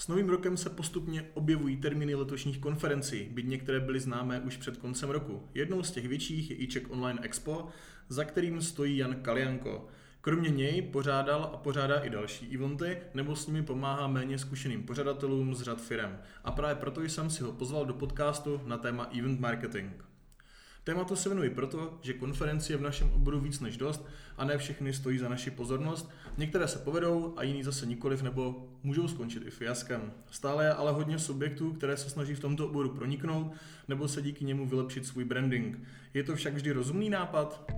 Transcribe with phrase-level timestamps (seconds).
[0.00, 4.76] S novým rokem se postupně objevují termíny letošních konferencí, byť některé byly známé už před
[4.76, 5.48] koncem roku.
[5.54, 7.68] Jednou z těch větších je i Czech Online Expo,
[8.08, 9.88] za kterým stojí Jan Kalianko.
[10.20, 15.54] Kromě něj pořádal a pořádá i další eventy, nebo s nimi pomáhá méně zkušeným pořadatelům
[15.54, 16.18] z řad firem.
[16.44, 19.92] A právě proto jsem si ho pozval do podcastu na téma event marketing.
[20.84, 24.06] Tématu se věnuji proto, že konferenci je v našem oboru víc než dost
[24.36, 26.10] a ne všechny stojí za naši pozornost.
[26.36, 30.12] Některé se povedou a jiný zase nikoliv nebo můžou skončit i fiaskem.
[30.30, 33.52] Stále je ale hodně subjektů, které se snaží v tomto oboru proniknout
[33.88, 35.78] nebo se díky němu vylepšit svůj branding.
[36.14, 37.70] Je to však vždy rozumný nápad?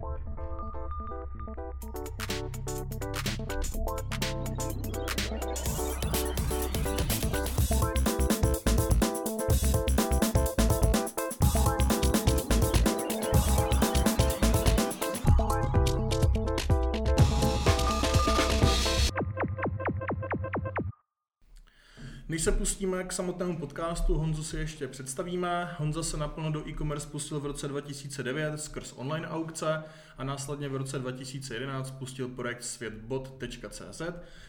[22.43, 25.77] Se pustíme k samotnému podcastu, Honzu si ještě představíme.
[25.79, 29.83] Honza se naplno do e-commerce pustil v roce 2009 skrz online aukce
[30.19, 34.03] a následně v roce 2011 spustil projekt světbot.cz,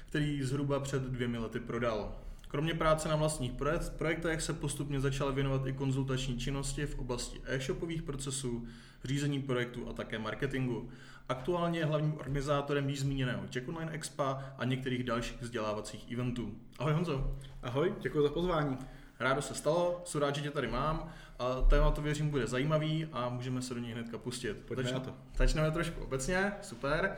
[0.10, 2.16] který zhruba před dvěmi lety prodal.
[2.48, 3.54] Kromě práce na vlastních
[3.98, 8.68] projektech se postupně začal věnovat i konzultační činnosti v oblasti e-shopových procesů,
[9.04, 10.90] řízení projektů a také marketingu.
[11.34, 16.52] Aktuálně je hlavním organizátorem již zmíněného Czech Online Expa a některých dalších vzdělávacích eventů.
[16.80, 17.38] Ahoj Honzo.
[17.64, 18.78] Ahoj, děkuji za pozvání.
[19.20, 21.10] Rádo se stalo, jsem rád, že tě tady mám.
[21.40, 24.58] A téma to věřím bude zajímavý a můžeme se do něj hnedka pustit.
[24.58, 25.14] Pojďme Začne, na to.
[25.38, 27.16] Začneme trošku obecně, super.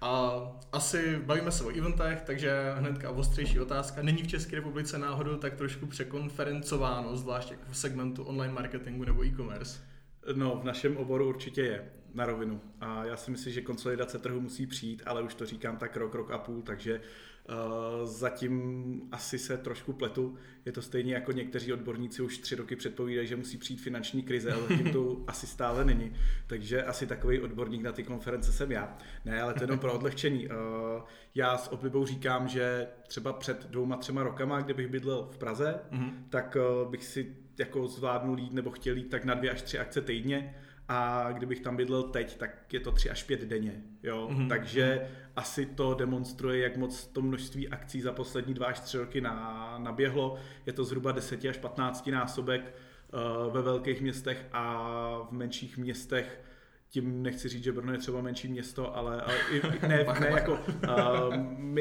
[0.00, 0.32] A
[0.72, 4.02] asi bavíme se o eventech, takže hnedka ostřejší otázka.
[4.02, 9.24] Není v České republice náhodou tak trošku překonferencováno, zvlášť jako v segmentu online marketingu nebo
[9.24, 9.80] e-commerce?
[10.34, 11.84] No, v našem oboru určitě je,
[12.16, 12.60] na rovinu.
[12.80, 16.14] A já si myslím, že konsolidace trhu musí přijít, ale už to říkám tak rok,
[16.14, 20.36] rok a půl, takže uh, zatím asi se trošku pletu.
[20.64, 24.52] Je to stejně jako někteří odborníci už tři roky předpovídají, že musí přijít finanční krize,
[24.52, 26.12] ale zatím to asi stále není.
[26.46, 28.98] Takže asi takový odborník na ty konference jsem já.
[29.24, 30.48] Ne, ale to jenom pro odlehčení.
[30.48, 30.54] Uh,
[31.34, 36.12] já s oblibou říkám, že třeba před dvouma, třema rokama, kdybych bydlel v Praze, mm-hmm.
[36.28, 39.78] tak uh, bych si jako zvládnul jít nebo chtěl jít tak na dvě až tři
[39.78, 40.54] akce týdně
[40.88, 43.82] a kdybych tam bydlel teď, tak je to tři až pět denně.
[44.02, 44.28] Jo?
[44.32, 44.48] Mm-hmm.
[44.48, 45.30] Takže mm-hmm.
[45.36, 49.74] asi to demonstruje, jak moc to množství akcí za poslední dva až tři roky na,
[49.78, 50.38] naběhlo.
[50.66, 52.74] Je to zhruba 10 až 15 násobek
[53.46, 54.88] uh, ve velkých městech a
[55.30, 56.40] v menších městech
[56.96, 60.52] tím nechci říct, že Brno je třeba menší město, ale, ale i, ne, ne jako
[60.52, 61.34] uh,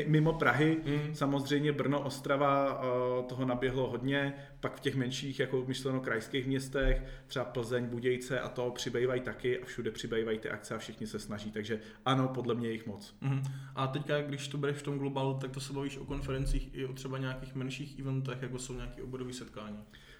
[0.07, 0.77] mimo Prahy.
[0.85, 1.15] Mm.
[1.15, 7.03] Samozřejmě Brno, Ostrava uh, toho naběhlo hodně, pak v těch menších, jako myšleno krajských městech,
[7.27, 11.19] třeba Plzeň, Budějce a to přibývají taky a všude přibývají ty akce a všichni se
[11.19, 13.15] snaží, takže ano, podle mě jich moc.
[13.21, 13.41] Mm.
[13.75, 16.85] A teďka, když to bereš v tom globálu, tak to se bavíš o konferencích i
[16.85, 19.79] o třeba nějakých menších eventech, jako jsou nějaké obodové setkání.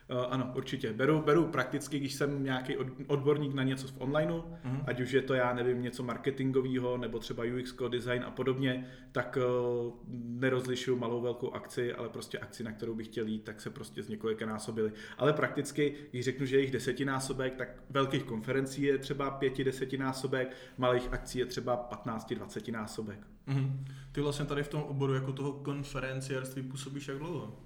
[0.09, 0.93] Uh, ano, určitě.
[0.93, 2.77] Beru, beru prakticky, když jsem nějaký
[3.07, 4.83] odborník na něco v onlineu, uh-huh.
[4.87, 9.37] ať už je to, já nevím, něco marketingového, nebo třeba UX, design a podobně, tak
[9.37, 13.69] uh, nerozlišuju malou velkou akci, ale prostě akci, na kterou bych chtěl jít, tak se
[13.69, 14.91] prostě z několika násobily.
[15.17, 20.55] Ale prakticky, když řeknu, že je jich desetinásobek, tak velkých konferencí je třeba pěti desetinásobek,
[20.77, 23.19] malých akcí je třeba 15-20 násobek.
[23.47, 23.71] Uh-huh.
[24.11, 27.65] Ty vlastně tady v tom oboru jako toho konferenciérství působíš jak dlouho?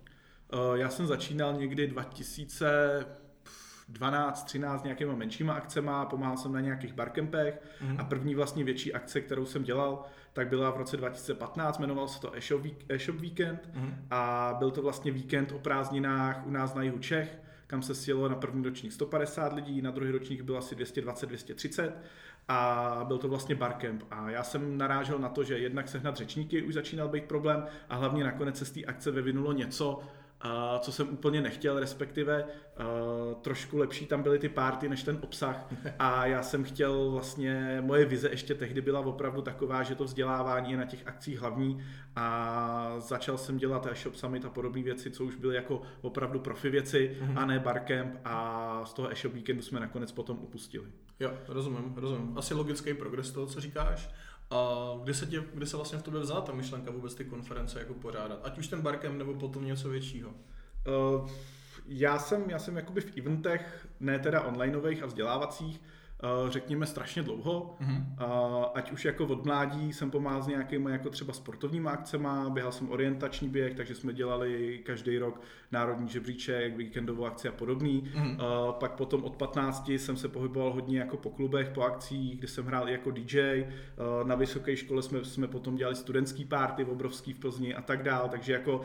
[0.53, 7.61] Eh, já jsem začínal někdy 2012, 13 nějakýma menšíma akcema, pomáhal jsem na nějakých barkempech
[7.81, 7.99] mm.
[7.99, 12.21] a první vlastně větší akce, kterou jsem dělal, tak byla v roce 2015, jmenoval se
[12.21, 13.95] to e-shop, e-shop Weekend mm.
[14.11, 18.29] a byl to vlastně víkend o prázdninách u nás na jihu Čech, kam se sjelo
[18.29, 21.91] na první ročník 150 lidí, na druhý ročník bylo asi 220-230
[22.47, 24.03] a byl to vlastně barcamp.
[24.11, 27.95] A já jsem narážel na to, že jednak sehnat řečníky už začínal být problém a
[27.95, 30.01] hlavně nakonec se z té akce vyvinulo něco,
[30.41, 35.17] a co jsem úplně nechtěl, respektive uh, trošku lepší tam byly ty párty než ten
[35.21, 35.67] obsah
[35.99, 40.71] a já jsem chtěl vlastně, moje vize ještě tehdy byla opravdu taková, že to vzdělávání
[40.71, 41.83] je na těch akcích hlavní
[42.15, 46.69] a začal jsem dělat e-shop summit a podobné věci, co už byly jako opravdu profi
[46.69, 47.37] věci mm-hmm.
[47.37, 50.85] a ne barcamp a z toho e-shop weekendu jsme nakonec potom upustili.
[51.19, 52.37] Jo, rozumím, rozumím.
[52.37, 54.09] Asi logický progres toho, co říkáš.
[54.51, 57.79] A kde se, tě, kde se vlastně v tobě vzala ta myšlenka vůbec ty konference
[57.79, 58.39] jako pořádat?
[58.43, 60.29] Ať už ten barkem nebo potom něco většího?
[60.29, 61.29] Uh,
[61.85, 65.81] já jsem, já jsem jakoby v eventech, ne teda onlineových a vzdělávacích,
[66.47, 67.75] řekněme, strašně dlouho.
[67.81, 68.03] Mm-hmm.
[68.73, 72.91] Ať už jako od mládí jsem pomáhal s nějakými jako třeba sportovníma akcema, běhal jsem
[72.91, 78.03] orientační běh, takže jsme dělali každý rok národní žebříček, víkendovou akci a podobný.
[78.15, 78.37] Mm-hmm.
[78.71, 82.65] Pak potom od 15 jsem se pohyboval hodně jako po klubech, po akcích, kde jsem
[82.65, 83.65] hrál i jako DJ.
[84.23, 88.03] Na vysoké škole jsme, jsme potom dělali studentský party v obrovský v Plzni a tak
[88.03, 88.81] dál, takže jako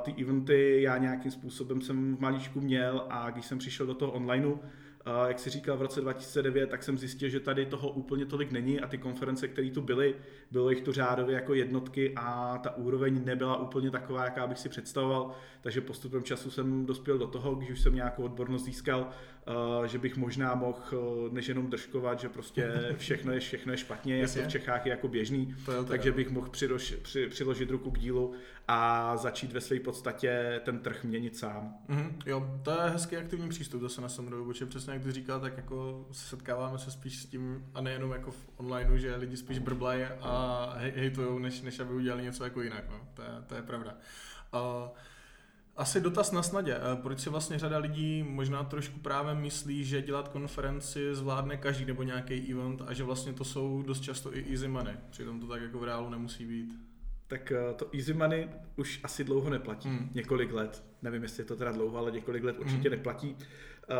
[0.00, 4.12] ty eventy já nějakým způsobem jsem v malíčku měl a když jsem přišel do toho
[4.12, 4.56] onlineu,
[5.28, 8.80] jak si říkal v roce 2009, tak jsem zjistil, že tady toho úplně tolik není
[8.80, 10.14] a ty konference, které tu byly,
[10.50, 14.68] bylo jich to řádově jako jednotky a ta úroveň nebyla úplně taková, jaká bych si
[14.68, 19.08] představoval, takže postupem času jsem dospěl do toho, když už jsem nějakou odbornost získal,
[19.86, 24.34] že bych možná mohl než jenom držkovat, že prostě všechno je, všechno je špatně, jak
[24.34, 27.90] to v Čechách je jako běžný, to to takže bych mohl přilož, při, přiložit ruku
[27.90, 28.32] k dílu
[28.68, 31.74] a začít ve své podstatě ten trh měnit sám.
[31.88, 35.40] Mm-hmm, jo, to je hezký aktivní přístup zase na Samrovu, protože přesně jak ty říkal,
[35.40, 39.58] tak jako setkáváme se spíš s tím, a nejenom jako v onlineu, že lidi spíš
[39.58, 43.00] brblají a hejtujou, než, než aby udělali něco jako jinak, no.
[43.14, 43.94] to, je, to je pravda.
[44.54, 44.88] Uh,
[45.76, 46.76] asi dotaz na snadě.
[47.02, 52.02] Proč si vlastně řada lidí možná trošku právě myslí, že dělat konferenci zvládne každý nebo
[52.02, 54.94] nějaký event a že vlastně to jsou dost často i easy money.
[55.10, 56.88] Přitom to tak jako v reálu nemusí být
[57.28, 59.88] tak eh, to easy money už asi dlouho neplatí.
[59.88, 60.10] Hmm.
[60.14, 60.84] Několik let.
[61.02, 62.98] Nevím, jestli je to teda dlouho, ale několik let určitě hmm.
[62.98, 63.36] neplatí.
[63.90, 63.96] Uh,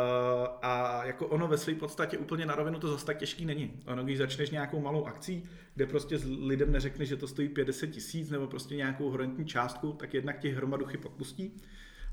[0.62, 3.72] a jako ono ve své podstatě úplně na rovinu to zase tak těžký není.
[3.86, 5.44] Ono, když začneš nějakou malou akcí,
[5.74, 10.14] kde prostě lidem neřekneš, že to stojí 50 tisíc nebo prostě nějakou horentní částku, tak
[10.14, 11.60] jednak těch hromaduchy podpustí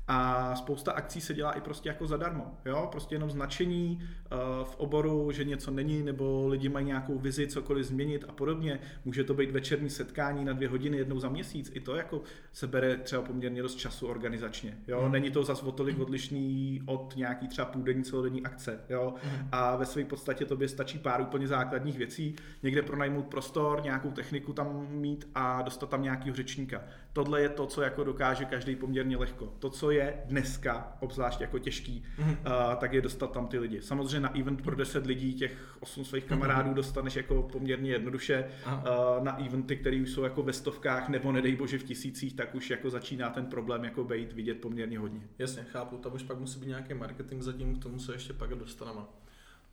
[0.08, 2.58] a spousta akcí se dělá i prostě jako zadarmo.
[2.64, 2.88] Jo?
[2.90, 7.86] Prostě jenom značení uh, v oboru, že něco není, nebo lidi mají nějakou vizi, cokoliv
[7.86, 8.80] změnit a podobně.
[9.04, 11.70] Může to být večerní setkání na dvě hodiny jednou za měsíc.
[11.74, 12.22] I to jako
[12.52, 14.78] se bere třeba poměrně dost času organizačně.
[14.88, 15.00] Jo?
[15.00, 15.12] Hmm.
[15.12, 18.80] Není to zas o tolik odlišný od nějaký třeba půldenní celodenní akce.
[18.88, 19.14] Jo?
[19.22, 19.48] Hmm.
[19.52, 22.36] A ve své podstatě tobě stačí pár úplně základních věcí.
[22.62, 26.82] Někde pronajmout prostor, nějakou techniku tam mít a dostat tam nějakého řečníka.
[27.16, 29.52] Tohle je to, co jako dokáže každý poměrně lehko.
[29.58, 32.30] To, co je dneska obzvlášť jako těžký, mm-hmm.
[32.30, 33.82] uh, tak je dostat tam ty lidi.
[33.82, 36.28] Samozřejmě na event pro 10 lidí těch 8 svých mhm.
[36.28, 36.74] kamarádů mm-hmm.
[36.74, 38.48] dostaneš jako poměrně jednoduše.
[38.66, 42.54] Uh, na eventy, které už jsou jako ve stovkách nebo nedej bože v tisících, tak
[42.54, 45.20] už jako začíná ten problém jako být vidět poměrně hodně.
[45.38, 48.50] Jasně, chápu, tam už pak musí být nějaký marketing zatím, k tomu se ještě pak
[48.50, 49.00] dostaneme.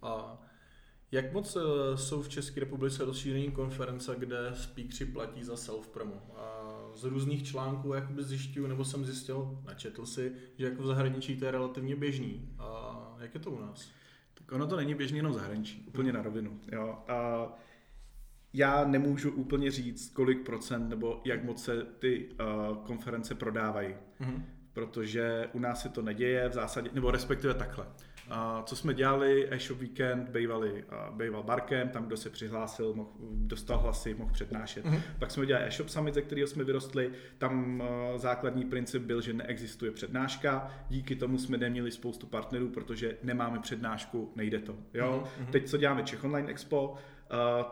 [0.02, 0.42] A
[1.12, 6.22] jak moc eh, jsou v České republice rozšíření konference, kde speakři platí za self-promo?
[6.36, 6.63] A
[6.96, 11.46] z různých článků jakoby zjišťuju, nebo jsem zjistil, načetl si, že jako v zahraničí to
[11.46, 12.50] je relativně běžný.
[12.60, 13.92] A jak je to u nás?
[14.34, 16.18] Tak ono to není běžný jenom v zahraničí, úplně hmm.
[16.18, 16.60] na rovinu.
[16.72, 17.04] Jo.
[17.08, 17.48] A
[18.54, 24.46] já nemůžu úplně říct, kolik procent nebo jak moc se ty uh, konference prodávají, hmm.
[24.74, 27.88] protože u nás se to neděje v zásadě, nebo respektive takhle.
[28.64, 34.14] Co jsme dělali, e-shop weekend, bývali, býval barkem, tam kdo se přihlásil, mohl, dostal hlasy,
[34.14, 34.86] mohl přednášet.
[34.86, 35.02] Mm-hmm.
[35.20, 37.84] Pak jsme dělali e-shop summit, ze kterého jsme vyrostli, tam
[38.16, 44.32] základní princip byl, že neexistuje přednáška, díky tomu jsme neměli spoustu partnerů, protože nemáme přednášku,
[44.36, 44.76] nejde to.
[44.94, 45.24] Jo?
[45.24, 45.52] Mm-hmm.
[45.52, 46.96] Teď co děláme Czech Online Expo,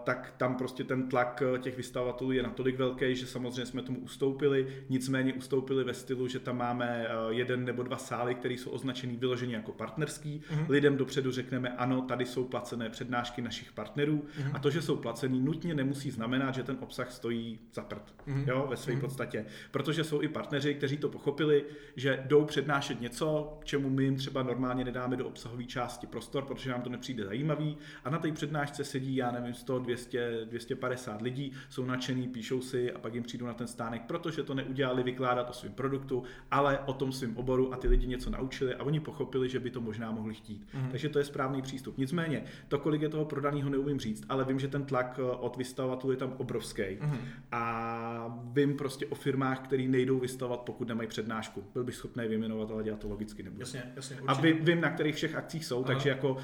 [0.04, 4.00] tak tam prostě ten tlak eh, těch vystavatelů je natolik velký, že samozřejmě jsme tomu
[4.00, 8.70] ustoupili, nicméně ustoupili ve stylu, že tam máme eh, jeden nebo dva sály, které jsou
[8.70, 10.42] označený vyloženě jako partnerský.
[10.42, 10.66] Mm-hmm.
[10.70, 14.52] Lidem dopředu řekneme, ano, tady jsou placené přednášky našich partnerů mm-hmm.
[14.54, 18.48] a to, že jsou placený, nutně nemusí znamenat, že ten obsah stojí za prd, mm-hmm.
[18.48, 19.00] jo, ve své mm-hmm.
[19.00, 19.46] podstatě.
[19.72, 21.66] Protože jsou i partneři, kteří to pochopili,
[21.96, 26.70] že jdou přednášet něco, čemu my jim třeba normálně nedáme do obsahové části prostor, protože
[26.70, 31.22] nám to nepřijde zajímavý a na té přednášce sedí, já nevím, nevím, 100, 200, 250
[31.22, 35.04] lidí, jsou nadšený, píšou si a pak jim přijdu na ten stánek, protože to neudělali
[35.04, 38.84] vykládat o svém produktu, ale o tom svém oboru a ty lidi něco naučili a
[38.84, 40.68] oni pochopili, že by to možná mohli chtít.
[40.74, 40.88] Mm.
[40.92, 41.98] Takže to je správný přístup.
[41.98, 45.58] Nicméně, to, kolik je toho prodaného, neumím říct, ale vím, že ten tlak eh, od
[45.58, 46.84] vystavatelů je tam obrovský.
[47.02, 47.18] Mm.
[47.52, 51.64] A vím prostě o firmách, které nejdou vystavovat, pokud nemají přednášku.
[51.74, 53.62] Byl bych schopný vyjmenovat, ale dělat to logicky nebudu.
[53.62, 55.88] Jasně, jasně, a vím, vím, na kterých všech akcích jsou, Aha.
[55.88, 56.40] takže jako uh,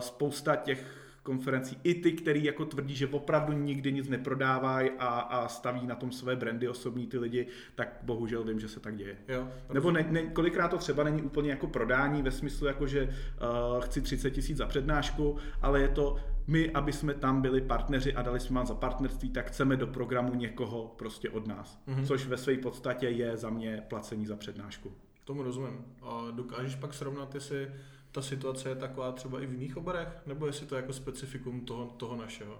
[0.00, 5.48] spousta těch konferencí, i ty, který jako tvrdí, že opravdu nikdy nic neprodávají a, a
[5.48, 9.16] staví na tom své brandy osobní ty lidi, tak bohužel vím, že se tak děje.
[9.28, 13.04] Jo, Nebo ne, ne, kolikrát to třeba není úplně jako prodání ve smyslu, jako že
[13.04, 18.14] uh, chci 30 tisíc za přednášku, ale je to my, aby jsme tam byli partneři
[18.14, 21.82] a dali jsme vám za partnerství, tak chceme do programu někoho prostě od nás.
[21.88, 22.06] Mm-hmm.
[22.06, 24.92] Což ve své podstatě je za mě placení za přednášku.
[25.24, 25.84] Tomu rozumím.
[26.02, 27.70] A dokážeš pak srovnat, jestli
[28.12, 31.60] ta situace je taková třeba i v jiných oborech, nebo jestli to je jako specifikum
[31.60, 32.58] toho, toho našeho?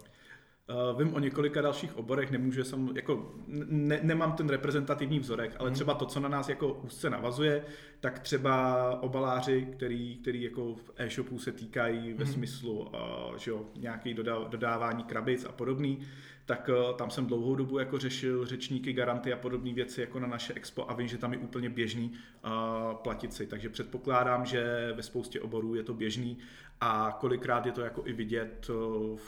[0.71, 5.71] Uh, vím o několika dalších oborech, nemůžu sam, jako, ne, nemám ten reprezentativní vzorek, ale
[5.71, 5.75] mm.
[5.75, 7.65] třeba to, co na nás jako úzce navazuje,
[8.01, 12.33] tak třeba obaláři, který, který jako v e-shopu se týkají ve mm.
[12.33, 15.99] smyslu uh, že jo, nějaký dodá, dodávání krabic a podobný,
[16.47, 20.27] tak uh, tam jsem dlouhou dobu jako řešil řečníky, garanty a podobné věci jako na
[20.27, 22.13] naše expo a vím, že tam je úplně běžný
[22.45, 22.51] uh,
[22.95, 23.47] platit si.
[23.47, 26.39] Takže předpokládám, že ve spoustě oborů je to běžný
[26.81, 29.19] a kolikrát je to jako i vidět uh,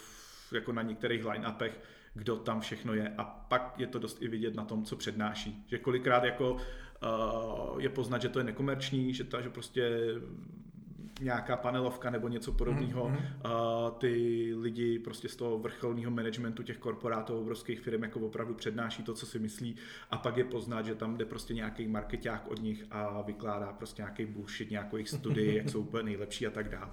[0.56, 1.80] jako na některých line-upech,
[2.14, 5.64] kdo tam všechno je a pak je to dost i vidět na tom, co přednáší.
[5.66, 9.90] Že kolikrát jako uh, je poznat, že to je nekomerční, že, ta, že prostě
[11.20, 13.08] nějaká panelovka nebo něco podobného.
[13.08, 13.84] Mm-hmm.
[13.84, 19.02] Uh, ty lidi prostě z toho vrcholního managementu těch korporátů obrovských firm jako opravdu přednáší
[19.02, 19.76] to, co si myslí
[20.10, 24.02] a pak je poznat, že tam jde prostě nějaký marketák od nich a vykládá prostě
[24.02, 26.90] nějaký bullshit, nějakou jejich studii, jak jsou úplně nejlepší a tak dále.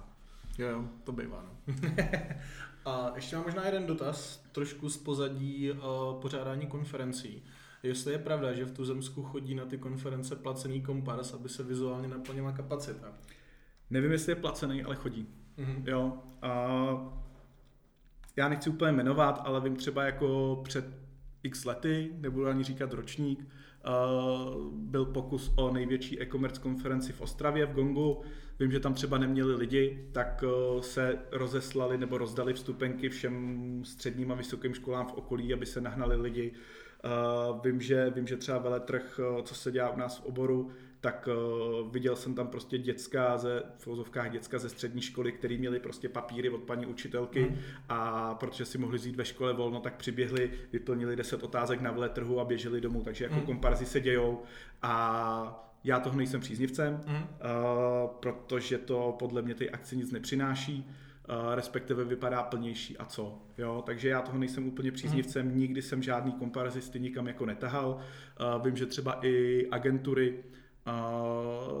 [0.58, 1.74] Jo, jo, to bývá, no.
[2.84, 5.78] A ještě mám možná jeden dotaz, trošku z pozadí uh,
[6.20, 7.42] pořádání konferencí.
[7.82, 12.08] Jestli je pravda, že v Tuzemsku chodí na ty konference placený kompars, aby se vizuálně
[12.08, 13.12] naplnila kapacita?
[13.90, 15.28] Nevím, jestli je placený, ale chodí.
[15.58, 15.82] Mm-hmm.
[15.86, 16.18] Jo.
[16.42, 16.68] A
[18.36, 20.84] já nechci úplně jmenovat, ale vím třeba jako před
[21.42, 23.46] x lety, nebudu ani říkat ročník, uh,
[24.72, 28.22] byl pokus o největší e-commerce konferenci v Ostravě v Gongu,
[28.62, 34.32] Vím, že tam třeba neměli lidi, tak eh, se rozeslali nebo rozdali vstupenky všem středním
[34.32, 36.52] a vysokým školám v okolí, aby se nahnali lidi.
[37.04, 37.08] Eh,
[37.64, 40.70] vím, že, vím, že třeba veletrh, eh, co se dělá u nás v oboru,
[41.02, 41.28] tak
[41.90, 46.08] viděl jsem tam prostě děcka ze, v vozovkách děcka ze střední školy, který měli prostě
[46.08, 47.56] papíry od paní učitelky mm.
[47.88, 52.40] a protože si mohli zjít ve škole volno, tak přiběhli, vyplnili 10 otázek na veletrhu
[52.40, 53.42] a běželi domů, takže jako mm.
[53.42, 54.42] komparzy se dějou
[54.82, 57.14] a já toho nejsem příznivcem, mm.
[57.14, 57.22] uh,
[58.20, 60.86] protože to podle mě ty akci nic nepřináší,
[61.28, 63.38] uh, respektive vypadá plnější a co.
[63.58, 63.82] Jo?
[63.86, 65.58] Takže já toho nejsem úplně příznivcem, mm.
[65.58, 67.88] nikdy jsem žádný komparazisty nikam jako netahal.
[68.56, 70.42] Uh, vím, že třeba i agentury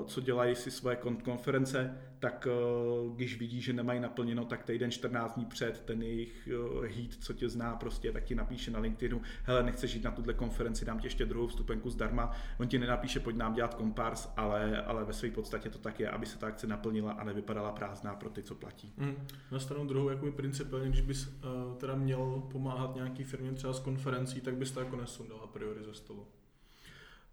[0.06, 5.34] co dělají si svoje konference, tak eh, když vidí, že nemají naplněno, tak týden 14
[5.34, 9.22] dní před ten jejich eh, heat, co tě zná prostě, tak ti napíše na LinkedInu,
[9.44, 12.30] hele, nechceš jít na tuhle konferenci, dám ti ještě druhou vstupenku zdarma.
[12.60, 16.10] On ti nenapíše, pojď nám dělat kompars, ale, ale ve své podstatě to tak je,
[16.10, 18.92] aby se ta akce naplnila a nevypadala prázdná pro ty, co platí.
[18.96, 19.26] Mm.
[19.52, 23.80] Na stranu druhou, jako principiálně, když bys uh, teda měl pomáhat nějaký firmě třeba s
[23.80, 26.26] konferencí, tak bys to jako nesundal a priori ze stolu.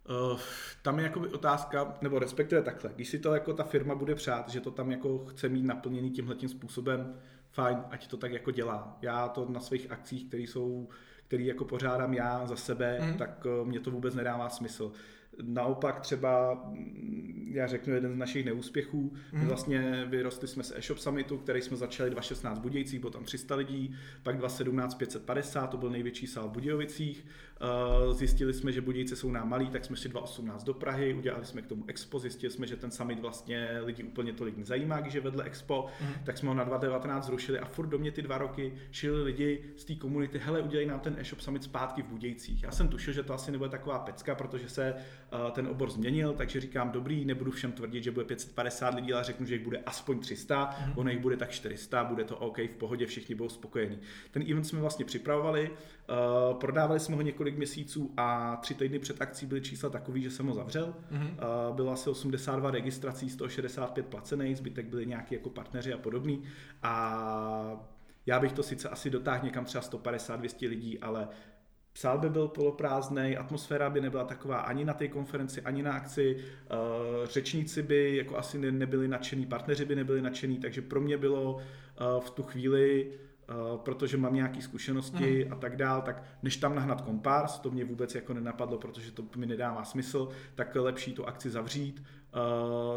[0.08, 0.38] Uh,
[0.82, 4.48] tam je jako otázka, nebo respektive takhle, když si to jako ta firma bude přát,
[4.48, 7.14] že to tam jako chce mít naplněný tímhle způsobem,
[7.50, 8.98] fajn, ať to tak jako dělá.
[9.02, 10.88] Já to na svých akcích, které jsou,
[11.26, 13.14] který jako pořádám já za sebe, mm.
[13.14, 14.92] tak uh, mě to vůbec nedává smysl.
[15.42, 19.46] Naopak třeba, mm, já řeknu jeden z našich neúspěchů, mm.
[19.46, 23.54] vlastně vyrostli jsme z e-shop summitu, který jsme začali 2016 v Budějcích, bylo tam 300
[23.54, 27.49] lidí, pak 2017 550, to byl největší sál v Budějovicích, Eh,
[28.12, 31.62] zjistili jsme, že Budějce jsou nám malí, tak jsme šli 2018 do Prahy, udělali jsme
[31.62, 35.20] k tomu expo, zjistili jsme, že ten summit vlastně lidi úplně tolik nezajímá, když je
[35.20, 36.14] vedle expo, mm.
[36.24, 39.64] tak jsme ho na 2019 zrušili a furt do mě ty dva roky šili lidi
[39.76, 42.62] z té komunity, hele, udělej nám ten e-shop summit zpátky v Budějcích.
[42.62, 46.32] Já jsem tušil, že to asi nebude taková pecka, protože se uh, ten obor změnil,
[46.32, 49.78] takže říkám, dobrý, nebudu všem tvrdit, že bude 550 lidí, ale řeknu, že jich bude
[49.78, 50.92] aspoň 300, mm.
[50.96, 53.98] ono jich bude tak 400, bude to OK, v pohodě, všichni budou spokojení.
[54.30, 55.70] Ten event jsme vlastně připravovali,
[56.10, 60.30] uh, prodávali jsme ho několik měsíců a tři týdny před akcí byly čísla takový, že
[60.30, 60.94] jsem ho zavřel.
[61.12, 61.30] Mm-hmm.
[61.68, 66.42] Uh, bylo asi 82 registrací, 165 placených, zbytek byli nějaký jako partneři a podobný.
[66.82, 67.86] A
[68.26, 71.28] já bych to sice asi dotáhl někam třeba 150-200 lidí, ale
[71.94, 76.36] sál by byl poloprázdný, atmosféra by nebyla taková ani na té konferenci, ani na akci,
[76.36, 81.18] uh, řečníci by jako asi ne, nebyli nadšený, partneři by nebyli nadšený, takže pro mě
[81.18, 81.60] bylo
[82.20, 83.29] v tu chvíli Eh,
[83.76, 85.52] protože mám nějaké zkušenosti mm.
[85.52, 89.24] a tak dál, tak než tam nahnat kompárs, to mě vůbec jako nenapadlo, protože to
[89.36, 92.02] mi nedává smysl, tak lepší tu akci zavřít,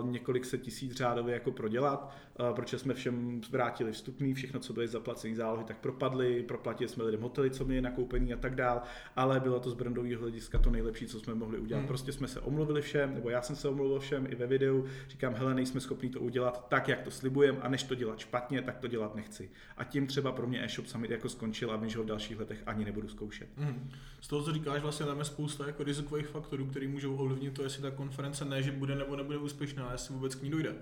[0.02, 4.74] uh, několik set tisíc řádově jako prodělat, uh, protože jsme všem vrátili vstupný, všechno, co
[4.74, 8.82] byly zaplacené zálohy, tak propadly, proplatili jsme lidem hotely, co měli nakoupený a tak dál,
[9.16, 11.80] ale bylo to z brandového hlediska to nejlepší, co jsme mohli udělat.
[11.80, 11.88] Hmm.
[11.88, 15.34] Prostě jsme se omluvili všem, nebo já jsem se omluvil všem i ve videu, říkám,
[15.34, 18.78] hele, nejsme schopni to udělat tak, jak to slibujeme a než to dělat špatně, tak
[18.78, 19.50] to dělat nechci.
[19.78, 22.40] A tím třeba pro mě e-shop summit jako skončil a vím, že ho v dalších
[22.40, 23.50] letech ani nebudu zkoušet.
[23.58, 23.90] Hmm.
[24.22, 27.64] Z toho, co říkáš, vlastně tam je spousta jako rizikových faktorů, které můžou ovlivnit to,
[27.64, 30.76] jestli ta konference ne, že bude nebo nebude úspěšná, jestli vůbec k ní dojde.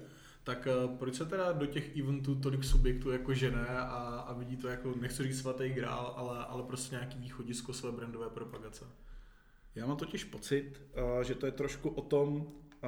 [0.43, 4.57] Tak eh, proč se teda do těch eventů tolik subjektů jako žene a, a vidí
[4.57, 8.85] to jako, nechci říct svatý grál, ale, ale prostě nějaký východisko své brandové propagace?
[9.75, 12.47] Já mám totiž pocit, eh, že to je trošku o tom,
[12.83, 12.87] eh,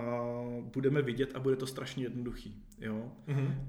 [0.61, 2.63] budeme vidět a bude to strašně jednoduchý.
[2.79, 3.11] Jo?
[3.27, 3.65] Mm-hmm.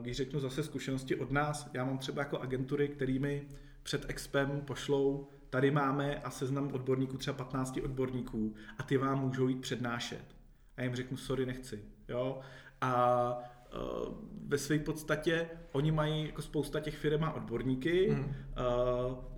[0.00, 3.48] Když řeknu zase zkušenosti od nás, já mám třeba jako agentury, kterými
[3.82, 9.48] před expem pošlou, tady máme a seznam odborníků, třeba 15 odborníků a ty vám můžou
[9.48, 10.24] jít přednášet.
[10.76, 11.84] A jim řeknu, sorry, nechci.
[12.08, 12.40] Jo?
[12.82, 13.38] A
[13.74, 14.14] uh,
[14.46, 18.34] ve své podstatě oni mají jako spousta těch firm a odborníky, mm.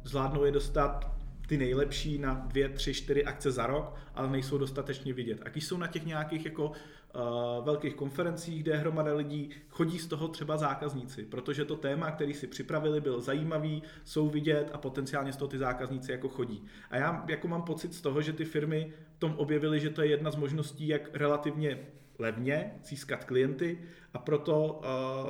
[0.04, 1.14] zvládnou je dostat
[1.46, 5.42] ty nejlepší na dvě, tři, čtyři akce za rok, ale nejsou dostatečně vidět.
[5.44, 9.98] A když jsou na těch nějakých jako uh, velkých konferencích, kde je hromada lidí, chodí
[9.98, 14.78] z toho třeba zákazníci, protože to téma, který si připravili, byl zajímavý, jsou vidět a
[14.78, 16.64] potenciálně z toho ty zákazníci jako chodí.
[16.90, 20.08] A já jako mám pocit z toho, že ty firmy tom objevily, že to je
[20.08, 21.78] jedna z možností, jak relativně
[22.18, 23.78] levně získat klienty
[24.14, 24.80] a proto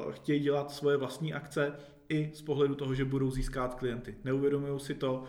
[0.04, 1.72] uh, chtějí dělat svoje vlastní akce
[2.08, 4.14] i z pohledu toho, že budou získat klienty.
[4.24, 5.24] Neuvědomují si to,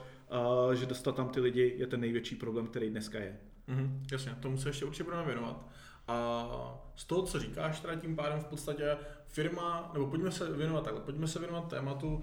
[0.65, 3.37] uh, že dostat tam ty lidi je ten největší problém, který dneska je.
[3.69, 5.69] Mm-hmm, jasně, tomu se ještě určitě budeme věnovat.
[6.07, 6.47] A
[6.95, 8.97] z toho, co říkáš, teda tím pádem v podstatě
[9.27, 12.21] firma, nebo pojďme se věnovat takhle, pojďme se věnovat tématu,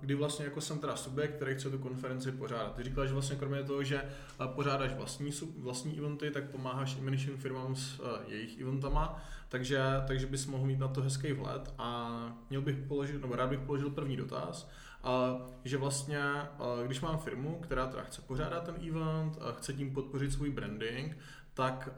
[0.00, 2.74] kdy vlastně jako jsem teda subjekt, který chce tu konferenci pořádat.
[2.74, 4.04] Ty říkal, že vlastně kromě toho, že
[4.46, 10.46] pořádáš vlastní, vlastní eventy, tak pomáháš i menším firmám s jejich eventama, takže, takže bys
[10.46, 14.16] mohl mít na to hezký vhled a měl bych položit, nebo rád bych položil první
[14.16, 14.68] dotaz,
[15.02, 16.22] a že vlastně,
[16.86, 21.16] když mám firmu, která teda chce pořádat ten event, a chce tím podpořit svůj branding,
[21.58, 21.88] tak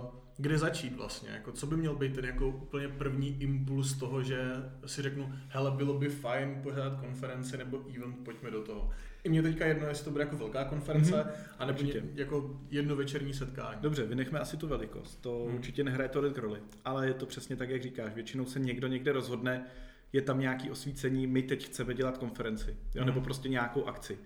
[0.00, 0.06] uh,
[0.36, 4.38] kde začít vlastně, jako co by měl být ten jako úplně první impuls toho, že
[4.86, 8.90] si řeknu, hele, bylo by fajn pořádat konferenci nebo event, pojďme do toho.
[9.24, 11.54] I mě teďka jedno, jestli to bude jako velká konference, mm-hmm.
[11.58, 13.78] anebo ně, jako jedno večerní setkání.
[13.80, 15.54] Dobře, vynechme asi tu velikost, to mm.
[15.54, 19.12] určitě nehraje tolik roli, ale je to přesně tak, jak říkáš, většinou se někdo někde
[19.12, 19.66] rozhodne,
[20.12, 23.06] je tam nějaký osvícení, my teď chceme dělat konferenci, jo, mm.
[23.06, 24.18] nebo prostě nějakou akci.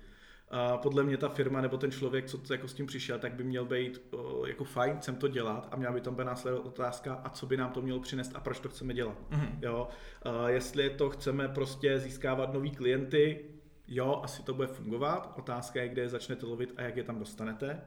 [0.57, 3.45] A podle mě ta firma nebo ten člověk, co jako s tím přišel, tak by
[3.45, 4.15] měl být
[4.47, 7.57] jako fajn, chcem to dělat a měla by tam být následovat otázka, a co by
[7.57, 9.19] nám to mělo přinést a proč to chceme dělat.
[9.31, 9.59] Mm-hmm.
[9.63, 9.89] Jo?
[10.23, 13.45] A jestli to chceme prostě získávat nový klienty,
[13.89, 15.35] jo, asi to bude fungovat.
[15.39, 17.81] Otázka je, kde je začnete lovit a jak je tam dostanete.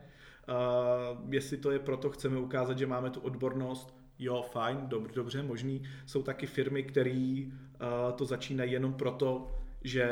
[0.50, 5.44] Uh, jestli to je proto, chceme ukázat, že máme tu odbornost, jo, fajn, dobře, dobře,
[5.44, 5.84] možný.
[6.06, 9.52] Jsou taky firmy, které uh, to začínají jenom proto,
[9.84, 10.08] že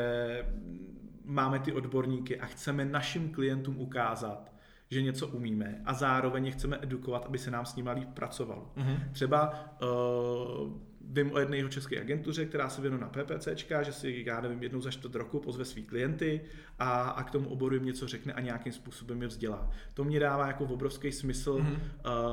[1.26, 4.52] máme ty odborníky a chceme našim klientům ukázat,
[4.90, 8.72] že něco umíme a zároveň je chceme edukovat, aby se nám s nimi líp pracovalo.
[8.76, 8.98] Mm-hmm.
[9.12, 14.22] Třeba uh, vím o jedné jeho české agentuře, která se věnuje na PPCčka, že si,
[14.26, 16.40] já nevím, jednou za čtvrt roku pozve svý klienty
[16.78, 19.70] a, a k tomu oboru jim něco řekne a nějakým způsobem je vzdělá.
[19.94, 21.78] To mě dává jako obrovský smysl mm-hmm.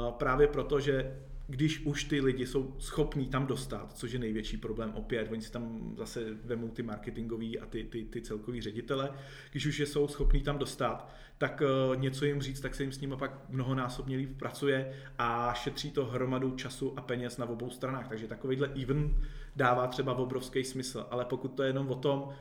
[0.05, 4.57] uh, právě proto, že když už ty lidi jsou schopní tam dostat, což je největší
[4.57, 9.11] problém opět, oni si tam zase vemou ty marketingový a ty, ty, ty celkový ředitele,
[9.51, 12.91] když už je jsou schopní tam dostat, tak uh, něco jim říct, tak se jim
[12.91, 17.69] s nimi pak mnohonásobně líp pracuje a šetří to hromadu času a peněz na obou
[17.69, 19.15] stranách, takže takovýhle even
[19.55, 22.33] dává třeba obrovský smysl, ale pokud to je jenom o tom, uh,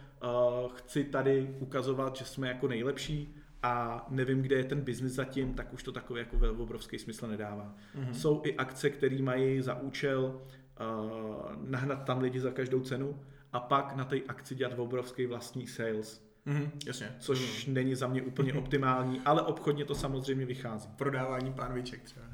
[0.74, 5.72] chci tady ukazovat, že jsme jako nejlepší, a nevím, kde je ten biznis zatím, tak
[5.72, 7.74] už to takový jako obrovský smysl nedává.
[7.96, 8.12] Mm-hmm.
[8.12, 13.20] Jsou i akce, které mají za účel uh, nahnat tam lidi za každou cenu
[13.52, 16.26] a pak na té akci dělat obrovský vlastní sales.
[16.46, 17.16] Mm-hmm, jasně.
[17.18, 17.72] Což mm-hmm.
[17.72, 20.88] není za mě úplně optimální, ale obchodně to samozřejmě vychází.
[20.96, 22.26] Prodávání pánviček třeba.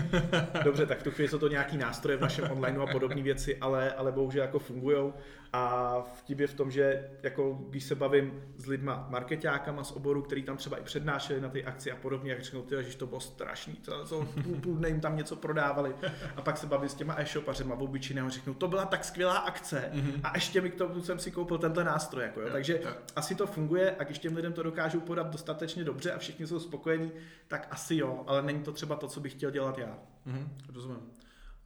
[0.64, 3.56] Dobře, tak v tu chvíli jsou to nějaký nástroje v našem online a podobné věci,
[3.56, 5.12] ale, ale bohužel jako fungují.
[5.54, 10.22] A vtip je v tom, že jako když se bavím s lidma, marketákama z oboru,
[10.22, 13.06] který tam třeba i přednášeli na ty akci a podobně, jak řeknou, ty, že to
[13.06, 15.94] bylo strašný, to, to půl, půl dne jim tam něco prodávali.
[16.36, 19.90] A pak se bavím s těma e-shopařema obyčejného a řeknou, to byla tak skvělá akce
[19.94, 20.20] mm-hmm.
[20.24, 22.24] a ještě mi k tomu jsem si koupil tenhle nástroj.
[22.24, 22.48] Jako, jo.
[22.52, 22.80] Takže
[23.16, 26.60] asi to funguje a když těm lidem to dokážou podat dostatečně dobře a všichni jsou
[26.60, 27.12] spokojení,
[27.48, 29.98] tak asi jo, ale není to třeba to, co bych chtěl dělat já.
[30.26, 30.98] Mm-hmm, rozumím.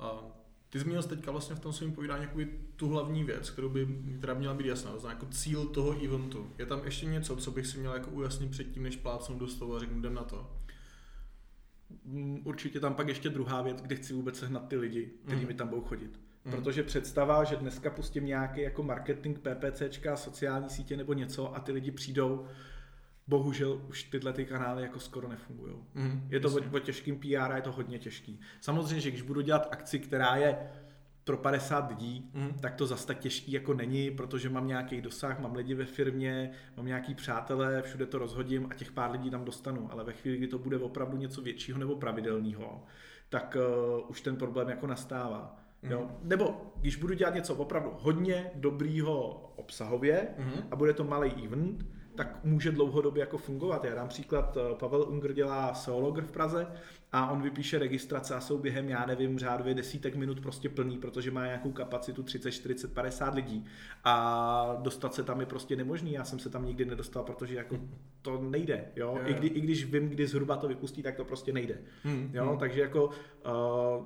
[0.00, 0.30] Uh,
[0.70, 2.38] ty zmínil jsi teďka vlastně v tom svém povídání jako
[2.76, 3.86] tu hlavní věc, kterou by
[4.20, 6.50] teda měla být jasná, to znamená jako cíl toho eventu.
[6.58, 9.76] Je tam ještě něco, co bych si měl jako ujasnit předtím, než plácnu do stolu
[9.76, 10.50] a řeknu, jdem na to?
[12.04, 15.48] Mm, určitě tam pak ještě druhá věc, kde chci vůbec sehnat ty lidi, kteří mm.
[15.48, 16.20] mi tam budou chodit.
[16.44, 16.52] Mm.
[16.52, 21.72] Protože představa, že dneska pustím nějaký jako marketing, PPCčka, sociální sítě nebo něco a ty
[21.72, 22.46] lidi přijdou,
[23.28, 25.74] bohužel už tyhle ty kanály jako skoro nefungují.
[25.94, 28.40] Mm, je to o, o těžkým PR a je to hodně těžký.
[28.60, 30.58] Samozřejmě, že když budu dělat akci, která je
[31.24, 32.54] pro 50 lidí, mm.
[32.60, 36.50] tak to zase tak těžký jako není, protože mám nějaký dosah, mám lidi ve firmě,
[36.76, 39.92] mám nějaký přátelé, všude to rozhodím a těch pár lidí tam dostanu.
[39.92, 42.84] Ale ve chvíli, kdy to bude opravdu něco většího nebo pravidelného,
[43.28, 43.56] tak
[44.00, 45.56] uh, už ten problém jako nastává.
[45.82, 45.90] Mm.
[45.90, 46.10] Jo?
[46.22, 50.62] Nebo když budu dělat něco opravdu hodně dobrýho obsahově mm.
[50.70, 51.86] a bude to malý event,
[52.16, 53.84] tak může dlouhodobě jako fungovat.
[53.84, 56.66] Já dám příklad, eh, Pavel Unger dělá Soologr v Praze
[57.12, 61.30] a on vypíše registrace a jsou během, já nevím, řádově desítek minut prostě plný, protože
[61.30, 63.64] má nějakou kapacitu 30, 40, 50 lidí
[64.04, 66.12] a dostat se tam je prostě nemožný.
[66.12, 67.78] Já jsem se tam nikdy nedostal, protože jako
[68.22, 69.18] to nejde, jo.
[69.24, 71.78] I, kdy, I když vím, kdy zhruba to vypustí, tak to prostě nejde.
[72.02, 72.58] Hmm, jo, hmm.
[72.58, 73.12] takže jako uh,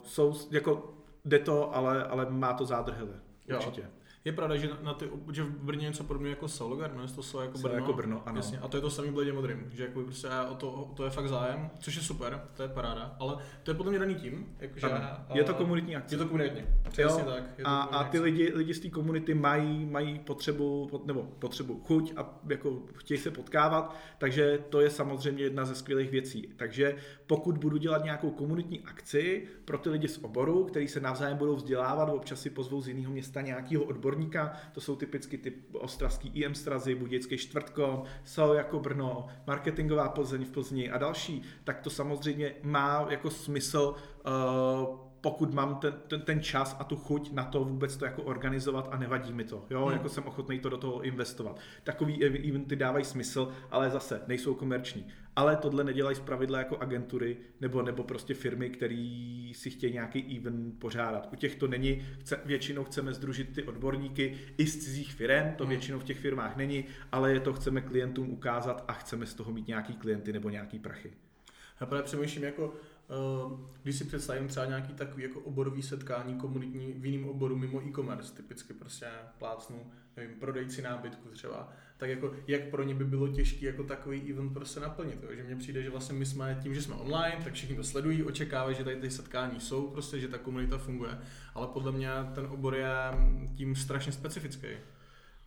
[0.02, 0.94] jsou, jako
[1.24, 3.20] jde to, ale, ale má to zádrhele.
[3.54, 3.80] Určitě.
[3.80, 3.86] Jo.
[4.24, 7.40] Je pravda, že, na ty, že v Brně něco podobného jako Solgar, no, to jsou
[7.40, 7.74] jako Brno.
[7.74, 8.38] jako Brno, ano.
[8.38, 8.58] Jasně.
[8.58, 11.10] A to je to samý bledě modrým, že jako prostě o to, o to je
[11.10, 14.56] fakt zájem, což je super, to je paráda, ale to je podle mě daný tím,
[14.58, 16.14] jakože, a, je to komunitní akce.
[16.14, 17.44] Je to komunitní, přesně tak.
[17.58, 21.80] Je to a, a ty lidi, lidi z té komunity mají, mají potřebu, nebo potřebu,
[21.86, 26.48] chuť a jako chtějí se potkávat, takže to je samozřejmě jedna ze skvělých věcí.
[26.56, 31.38] Takže pokud budu dělat nějakou komunitní akci pro ty lidi z oboru, kteří se navzájem
[31.38, 36.28] budou vzdělávat, občas si pozvou z jiného města nějakého odborníka, to jsou typicky ty ostravský
[36.28, 41.90] IM strazy, Budějický čtvrtko, jsou jako Brno, marketingová Plzeň v Plzni a další, tak to
[41.90, 43.94] samozřejmě má jako smysl
[44.26, 48.22] uh, pokud mám ten, ten, ten čas a tu chuť na to vůbec to jako
[48.22, 49.92] organizovat a nevadí mi to, jo, hmm.
[49.92, 51.60] jako jsem ochotný to do toho investovat.
[51.84, 55.06] Takový eventy dávají smysl, ale zase nejsou komerční.
[55.36, 60.38] Ale tohle nedělají z pravidla jako agentury nebo, nebo prostě firmy, které si chtějí nějaký
[60.38, 61.28] event pořádat.
[61.32, 65.64] U těch to není, chce, většinou chceme združit ty odborníky i z cizích firm, to
[65.64, 65.70] hmm.
[65.70, 69.52] většinou v těch firmách není, ale je to chceme klientům ukázat a chceme z toho
[69.52, 71.12] mít nějaký klienty nebo nějaký prachy.
[71.80, 72.74] Já právě přemýšlím jako
[73.10, 77.82] Eh, když si představím třeba nějaký takový jako oborový setkání komunitní v jiném oboru mimo
[77.82, 79.06] e-commerce, typicky prostě
[79.38, 84.32] plácnu, nevím, prodejci nábytku třeba, tak jako jak pro ně by bylo těžké jako takový
[84.32, 85.22] event prostě naplnit.
[85.22, 85.28] Jo?
[85.34, 88.22] Že mně přijde, že vlastně my jsme tím, že jsme online, tak všichni to sledují,
[88.22, 91.18] očekávají, že tady ty setkání jsou, prostě, že ta komunita funguje,
[91.54, 92.88] ale podle mě ten obor je
[93.56, 94.68] tím strašně specifický.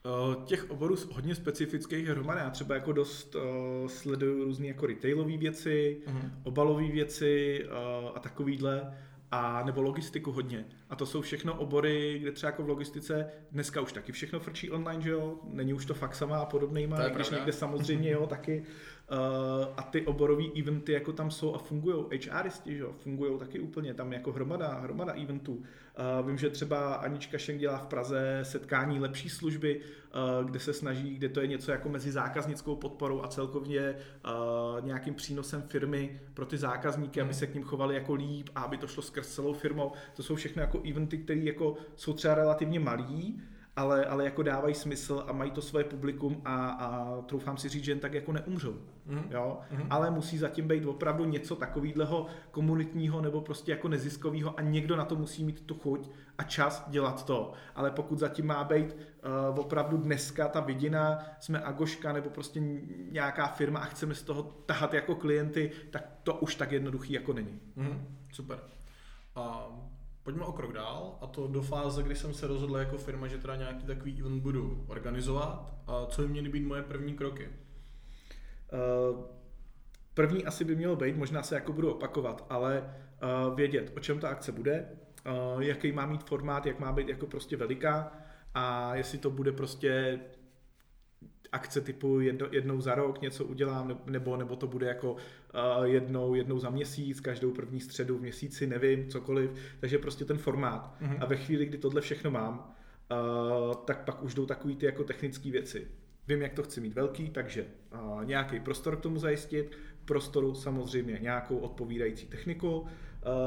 [0.06, 2.39] Eh, těch oborů hodně specifických je hromada.
[2.42, 3.42] Já třeba jako dost uh,
[3.88, 6.32] sleduju různé jako retailové věci, uh-huh.
[6.44, 8.94] obalové věci uh, a takovýhle
[9.32, 10.66] a nebo logistiku hodně.
[10.89, 14.72] A to jsou všechno obory, kde třeba jako v logistice dneska už taky všechno frčí
[14.72, 15.39] online, že jo?
[15.44, 18.63] Není už to faxama a podobnýma, když někde samozřejmě jo, taky.
[19.13, 22.06] Uh, a ty oborové eventy jako tam jsou a fungují.
[22.32, 25.54] HRisti, že jo, fungují taky úplně, tam jako hromada, hromada eventů.
[25.54, 30.73] Uh, vím, že třeba Anička Šeng dělá v Praze setkání lepší služby, uh, kde se
[30.73, 33.95] snaží, kde to je něco jako mezi zákaznickou podporou a celkově
[34.26, 37.39] uh, nějakým přínosem firmy pro ty zákazníky, aby hmm.
[37.39, 39.91] se k ním chovali jako líp a aby to šlo skrz celou firmou.
[40.15, 43.41] To jsou všechno jako eventy, které jako jsou třeba relativně malý,
[43.75, 47.83] ale, ale jako dávají smysl a mají to svoje publikum a, a troufám si říct,
[47.83, 48.75] že jen tak jako neumřou.
[49.05, 49.23] Mm.
[49.29, 49.59] Jo?
[49.71, 49.88] Mm.
[49.89, 55.05] Ale musí zatím být opravdu něco takového komunitního nebo prostě jako neziskového a někdo na
[55.05, 57.53] to musí mít tu chuť a čas dělat to.
[57.75, 58.95] Ale pokud zatím má být
[59.51, 62.59] uh, opravdu dneska ta vidina, jsme Agoška nebo prostě
[63.12, 67.33] nějaká firma a chceme z toho tahat jako klienty, tak to už tak jednoduchý jako
[67.33, 67.59] není.
[67.75, 68.17] Mm.
[68.31, 68.59] Super.
[69.36, 69.67] A
[70.23, 73.38] Pojďme o krok dál a to do fáze, kdy jsem se rozhodl jako firma, že
[73.38, 75.73] teda nějaký takový event budu organizovat.
[75.88, 77.49] A co by měly být moje první kroky?
[77.49, 79.19] Uh,
[80.13, 82.95] první asi by mělo být, možná se jako budu opakovat, ale
[83.49, 84.89] uh, vědět, o čem ta akce bude,
[85.55, 88.12] uh, jaký má mít formát, jak má být jako prostě veliká
[88.53, 90.19] a jestli to bude prostě
[91.54, 96.36] akce typu jedno, jednou za rok něco udělám, nebo, nebo to bude jako uh, jednou,
[96.36, 99.52] jednou za měsíc, každou první středu v měsíci, nevím, cokoliv.
[99.80, 100.96] Takže prostě ten formát.
[101.02, 101.18] Mm-hmm.
[101.20, 102.76] A ve chvíli, kdy tohle všechno mám,
[103.12, 105.88] uh, tak pak už jdou takový ty jako technické věci.
[106.28, 111.20] Vím, jak to chci mít velký, takže uh, nějaký prostor k tomu zajistit, prostoru samozřejmě
[111.22, 112.86] nějakou odpovídající techniku,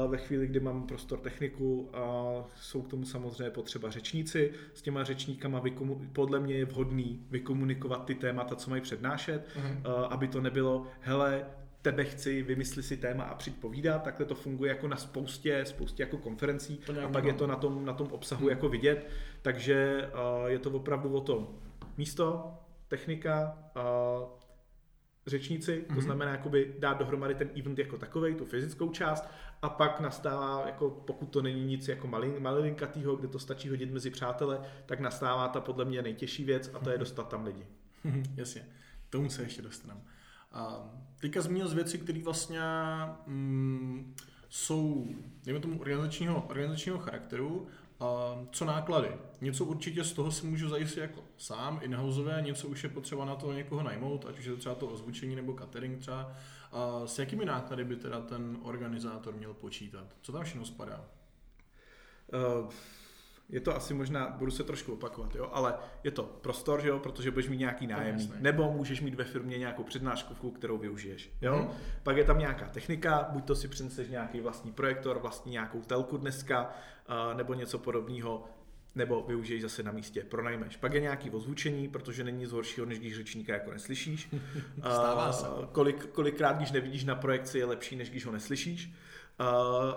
[0.07, 1.91] ve chvíli, kdy mám prostor techniku,
[2.55, 4.53] jsou k tomu samozřejmě potřeba řečníci.
[4.73, 10.07] S těma řečníkama vykomu- podle mě je vhodný vykomunikovat ty témata, co mají přednášet, mm-hmm.
[10.09, 11.45] aby to nebylo, hele,
[11.81, 16.03] tebe chci, vymysli si téma a přijď povídat, takhle to funguje jako na spoustě, spoustě
[16.03, 18.49] jako konferencí a pak je to na tom, na tom obsahu hmm.
[18.49, 19.09] jako vidět,
[19.41, 21.47] takže uh, je to opravdu o tom
[21.97, 22.53] místo,
[22.87, 24.29] technika, uh,
[25.27, 26.01] řečníci, to mm-hmm.
[26.01, 29.29] znamená jakoby dát dohromady ten event jako takový, tu fyzickou část
[29.61, 33.91] a pak nastává, jako pokud to není nic jako malin, malilinkatýho, kde to stačí hodit
[33.91, 36.99] mezi přátele, tak nastává ta podle mě nejtěžší věc a to je mhm.
[36.99, 37.65] dostat tam lidi.
[38.35, 38.65] Jasně,
[39.09, 40.01] tomu se ještě dostaneme.
[40.51, 40.89] A
[41.19, 42.61] teďka zmínil z věci, které vlastně
[43.27, 44.15] mm,
[44.49, 45.07] jsou,
[45.45, 47.67] dejme tomu, organizačního, organizačního charakteru
[47.99, 49.09] a co náklady?
[49.41, 51.97] Něco určitě z toho si můžu zajistit jako sám, in
[52.41, 55.35] něco už je potřeba na to někoho najmout, ať už je to třeba to ozvučení
[55.35, 56.35] nebo catering třeba.
[56.71, 60.07] A s jakými náklady by teda ten organizátor měl počítat?
[60.21, 61.05] Co tam všechno spadá?
[62.59, 62.69] Uh,
[63.49, 67.31] je to asi možná, budu se trošku opakovat, jo, ale je to prostor, jo, protože
[67.31, 71.55] budeš mít nějaký nájemný, nebo můžeš mít ve firmě nějakou přednáškovku, kterou využiješ, jo.
[71.57, 71.69] Mm.
[72.03, 76.17] Pak je tam nějaká technika, buď to si přineseš nějaký vlastní projektor, vlastní nějakou telku
[76.17, 76.69] dneska,
[77.09, 78.43] uh, nebo něco podobného,
[78.97, 80.77] nebo využiješ zase na místě, pronajmeš.
[80.77, 84.29] Pak je nějaký ozvučení, protože není nic horšího, než když řečníka jako neslyšíš.
[84.79, 85.45] Stává se.
[85.71, 88.93] Kolik, kolikrát, když nevidíš na projekci, je lepší, než když ho neslyšíš.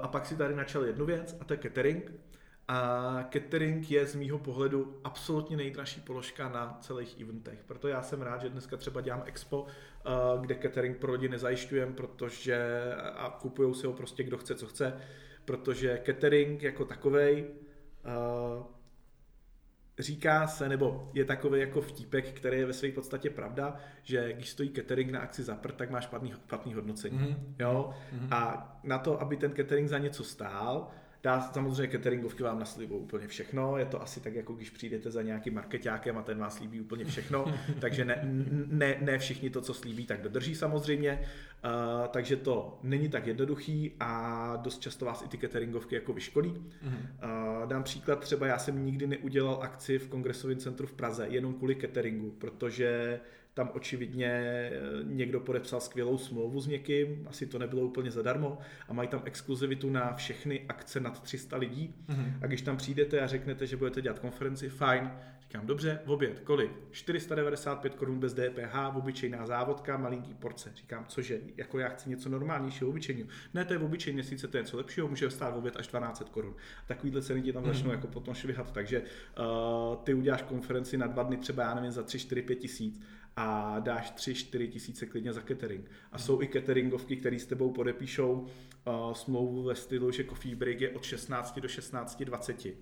[0.00, 2.12] a pak si tady načal jednu věc, a to je catering.
[2.68, 7.58] A catering je z mýho pohledu absolutně nejdražší položka na celých eventech.
[7.66, 9.66] Proto já jsem rád, že dneska třeba dělám expo,
[10.40, 12.80] kde catering pro lidi nezajišťujem, protože
[13.14, 15.00] a kupují si ho prostě kdo chce, co chce,
[15.44, 17.46] protože catering jako takovej
[20.02, 24.50] říká se, nebo je takový jako vtípek, který je ve své podstatě pravda, že když
[24.50, 27.18] stojí catering na akci zaprt, tak má špatný, špatný hodnocení.
[27.18, 27.54] Mm-hmm.
[27.58, 27.90] Jo?
[28.14, 28.28] Mm-hmm.
[28.30, 30.88] A na to, aby ten catering za něco stál,
[31.22, 35.22] Dá samozřejmě cateringovky vám naslibou úplně všechno, je to asi tak, jako když přijdete za
[35.22, 37.44] nějakým marketákem a ten vás slíbí úplně všechno,
[37.80, 38.20] takže ne,
[38.66, 41.20] ne, ne všichni to, co slíbí, tak dodrží samozřejmě,
[41.64, 46.50] uh, takže to není tak jednoduchý a dost často vás i ty cateringovky jako vyškolí.
[46.50, 51.54] Uh, dám příklad, třeba já jsem nikdy neudělal akci v kongresovém centru v Praze jenom
[51.54, 53.20] kvůli cateringu, protože
[53.54, 54.70] tam očividně eh,
[55.04, 58.58] někdo podepsal skvělou smlouvu s někým, asi to nebylo úplně zadarmo
[58.88, 62.32] a mají tam exkluzivitu na všechny akce nad 300 lidí mm-hmm.
[62.42, 65.10] a když tam přijdete a řeknete, že budete dělat konferenci, fajn,
[65.42, 66.70] říkám, dobře, v oběd, kolik?
[66.90, 70.72] 495 korun bez DPH, obyčejná závodka, malinký porce.
[70.74, 73.28] Říkám, cože, jako já chci něco normálnějšího, obyčejného.
[73.54, 76.30] Ne, to je obyčejně, sice to je něco lepšího, může stát v oběd až 12
[76.30, 76.54] korun.
[76.86, 77.94] Takovýhle ceny ti tam začnou mm.
[77.94, 82.02] jako potom švihat, takže uh, ty uděláš konferenci na dva dny třeba, já nevím, za
[82.02, 83.00] 3, 4, 5 tisíc
[83.36, 85.90] a dáš 3-4 tisíce klidně za catering.
[86.12, 90.80] A jsou i cateringovky, které s tebou podepíšou uh, smlouvu ve stylu, že coffee break
[90.80, 92.74] je od 16 do 16.20.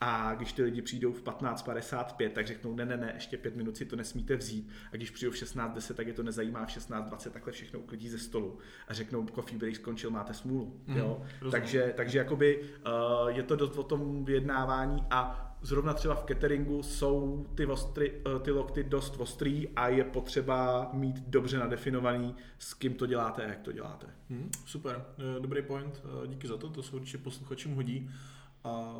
[0.00, 3.76] A když ty lidi přijdou v 15.55, tak řeknou, ne, ne, ne, ještě pět minut
[3.76, 4.68] si to nesmíte vzít.
[4.92, 8.18] A když přijdou v 16.10, tak je to nezajímá, v 16.20 takhle všechno uklidí ze
[8.18, 8.58] stolu.
[8.88, 10.80] A řeknou, coffee break skončil, máte smůlu.
[10.86, 11.22] Mm, jo?
[11.50, 16.82] takže, takže jakoby uh, je to dost o tom vyjednávání a zrovna třeba v cateringu
[16.82, 22.74] jsou ty, ostry, eh, ty lokty dost ostrý a je potřeba mít dobře nadefinovaný, s
[22.74, 24.06] kým to děláte a jak to děláte.
[24.30, 28.10] Hmm, super, eh, dobrý point, eh, díky za to, to se určitě posluchačům hodí.
[28.64, 28.94] A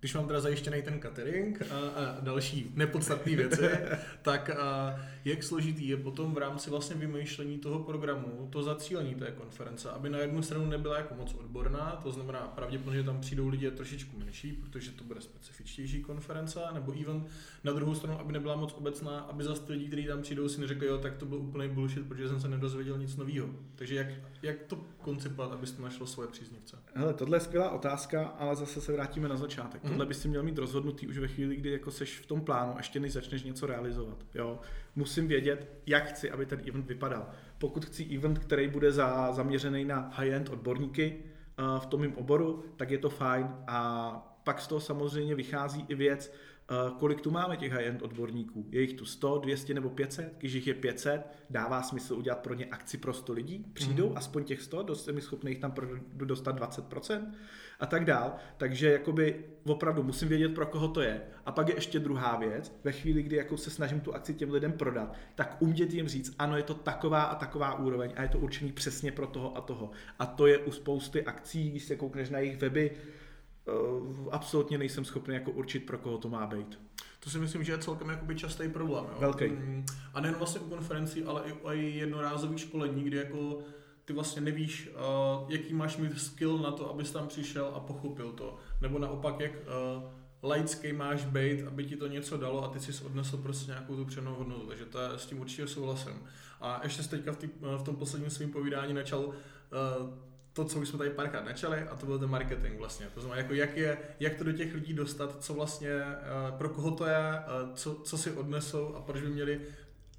[0.00, 3.70] když mám teda zajištěný ten catering a, a další nepodstatné věci,
[4.22, 9.30] tak a, jak složitý je potom v rámci vlastně vymýšlení toho programu to zacílení té
[9.30, 13.48] konference, aby na jednu stranu nebyla jako moc odborná, to znamená pravděpodobně, že tam přijdou
[13.48, 17.24] lidi trošičku menší, protože to bude specifičtější konference, nebo even
[17.64, 20.86] na druhou stranu, aby nebyla moc obecná, aby zase lidi, kteří tam přijdou, si neřekli,
[20.86, 23.48] jo, tak to byl úplný bullshit, protože jsem se nedozvěděl nic nového.
[23.74, 24.06] Takže jak,
[24.42, 26.78] jak to koncipovat, abyste našlo svoje příznivce?
[26.94, 29.82] Hele, tohle je skvělá otázka, ale zase se vrátíme na začátek.
[29.90, 32.74] Tohle bys si měl mít rozhodnutý už ve chvíli, kdy jako seš v tom plánu,
[32.76, 34.18] ještě než začneš něco realizovat.
[34.34, 34.60] Jo?
[34.96, 37.30] Musím vědět, jak chci, aby ten event vypadal.
[37.58, 41.16] Pokud chci event, který bude za, zaměřený na high-end odborníky
[41.58, 43.48] uh, v tom mým oboru, tak je to fajn.
[43.66, 44.10] A
[44.44, 46.32] pak z toho samozřejmě vychází i věc,
[46.70, 48.66] Uh, kolik tu máme těch high-end odborníků?
[48.70, 50.34] Je jich tu 100, 200 nebo 500?
[50.38, 53.66] Když jich je 500, dává smysl udělat pro ně akci pro 100 lidí?
[53.72, 54.16] Přijdou mm-hmm.
[54.16, 55.74] aspoň těch 100, dost mi schopný jich tam
[56.14, 57.32] dostat 20%?
[57.80, 58.34] A tak dál.
[58.56, 61.20] Takže jakoby opravdu musím vědět, pro koho to je.
[61.46, 64.50] A pak je ještě druhá věc, ve chvíli, kdy jako se snažím tu akci těm
[64.50, 68.28] lidem prodat, tak umět jim říct, ano, je to taková a taková úroveň a je
[68.28, 69.90] to určený přesně pro toho a toho.
[70.18, 72.90] A to je u spousty akcí, když se koukneš na jejich weby,
[73.68, 76.80] uh, absolutně nejsem schopný jako určit, pro koho to má být.
[77.20, 79.04] To si myslím, že je celkem jakoby častý problém.
[79.04, 79.16] Jo?
[79.20, 79.48] Velký.
[79.48, 83.58] Mm, a nejen vlastně u konferencí, ale i, i jednorázových školení, kdy jako
[84.10, 88.32] ty vlastně nevíš, uh, jaký máš mít skill na to, abys tam přišel a pochopil
[88.32, 88.56] to.
[88.80, 90.02] Nebo naopak, jak uh,
[90.42, 94.04] laický máš být, aby ti to něco dalo a ty jsi odnesl prostě nějakou tu
[94.04, 94.66] přenou hodnotu.
[94.66, 96.22] Takže to je, s tím určitě souhlasím.
[96.60, 99.34] A ještě jsi teďka v, tý, v tom posledním svém povídání načal uh,
[100.52, 103.06] to, co už jsme tady párkrát načali, a to byl ten marketing vlastně.
[103.14, 105.90] To znamená, jako jak, je, jak to do těch lidí dostat, co vlastně,
[106.58, 107.42] pro koho to je,
[107.74, 109.60] co, co si odnesou a proč by měli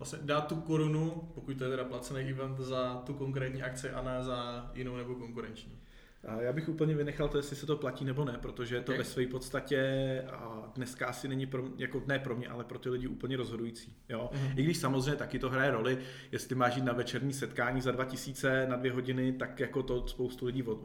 [0.02, 4.02] vlastně dát tu korunu, pokud to je teda placený event, za tu konkrétní akci a
[4.02, 5.80] ne za jinou nebo konkurenční.
[6.28, 8.98] A já bych úplně vynechal to, jestli se to platí nebo ne, protože to okay.
[8.98, 9.82] ve své podstatě
[10.32, 13.96] a dneska asi není pro, jako ne pro mě, ale pro ty lidi úplně rozhodující.
[14.10, 14.30] Jo?
[14.34, 14.60] Mm-hmm.
[14.60, 15.98] I když samozřejmě taky to hraje roli,
[16.32, 20.46] jestli máš jít na večerní setkání za 2000 na dvě hodiny, tak jako to spoustu
[20.46, 20.80] lidí od,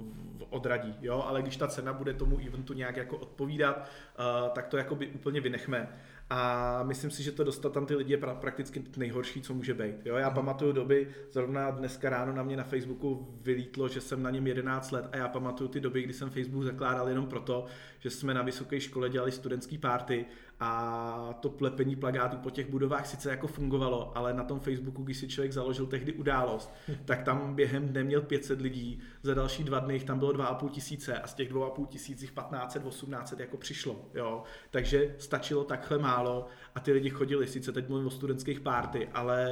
[0.50, 0.94] odradí.
[1.02, 1.24] Jo?
[1.26, 5.40] Ale když ta cena bude tomu eventu nějak jako odpovídat, uh, tak to jakoby úplně
[5.40, 5.88] vynechme.
[6.30, 9.74] A myslím si, že to dostat tam ty lidi je pra- prakticky nejhorší, co může
[9.74, 9.94] být.
[10.04, 10.34] Jo, já mm.
[10.34, 14.92] pamatuju doby, zrovna dneska ráno na mě na Facebooku vylítlo, že jsem na něm 11
[14.92, 17.66] let a já já pamatuju ty doby, kdy jsem Facebook zakládal jenom proto,
[17.98, 20.26] že jsme na vysoké škole dělali studentský párty
[20.60, 25.16] a to plepení plagátů po těch budovách sice jako fungovalo, ale na tom Facebooku, když
[25.16, 29.78] si člověk založil tehdy událost, tak tam během dne měl 500 lidí, za další dva
[29.78, 34.42] dny tam bylo 2,5 tisíce a z těch 2,5 tisíc 1500, 1800 jako přišlo, jo.
[34.70, 39.50] Takže stačilo takhle málo a ty lidi chodili, sice teď mluvím o studentských párty, ale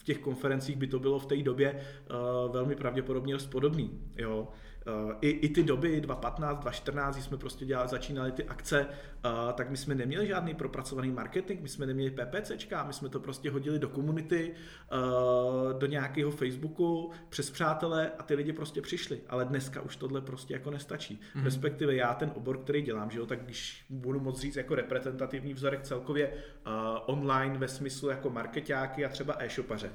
[0.00, 4.00] v těch konferencích by to bylo v té době uh, velmi pravděpodobně dost podobný.
[4.16, 4.48] Jo.
[4.86, 9.52] Uh, i, I ty doby 2015, 2014, kdy jsme prostě dělali, začínali ty akce, uh,
[9.52, 13.50] tak my jsme neměli žádný propracovaný marketing, my jsme neměli PPCčka, my jsme to prostě
[13.50, 14.52] hodili do komunity,
[14.92, 19.20] uh, do nějakého Facebooku, přes přátele a ty lidi prostě přišli.
[19.28, 21.20] Ale dneska už tohle prostě jako nestačí.
[21.20, 21.44] Mm-hmm.
[21.44, 25.54] Respektive já ten obor, který dělám, že jo, tak když budu moc říct jako reprezentativní
[25.54, 26.72] vzorek celkově uh,
[27.06, 29.90] online ve smyslu jako marketáky a třeba e-shopaře,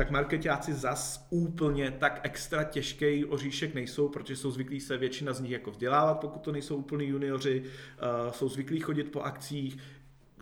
[0.00, 5.40] tak marketáci zas úplně tak extra těžký oříšek nejsou, protože jsou zvyklí se většina z
[5.40, 9.78] nich jako vzdělávat, pokud to nejsou úplní junioři, uh, jsou zvyklí chodit po akcích,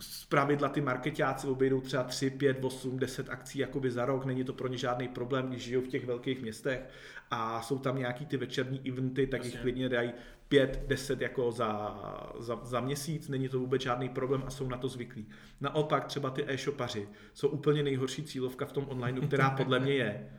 [0.00, 4.44] z pravidla ty marketáci obejdou třeba 3, 5, 8, 10 akcí jakoby za rok, není
[4.44, 6.80] to pro ně žádný problém, když žijou v těch velkých městech
[7.30, 9.50] a jsou tam nějaký ty večerní eventy, tak Jasně.
[9.50, 10.12] jich klidně dají
[10.48, 12.00] 5, 10 jako za,
[12.38, 15.26] za, za měsíc, není to vůbec žádný problém a jsou na to zvyklí.
[15.60, 20.30] Naopak třeba ty e-shopaři jsou úplně nejhorší cílovka v tom online, která podle mě je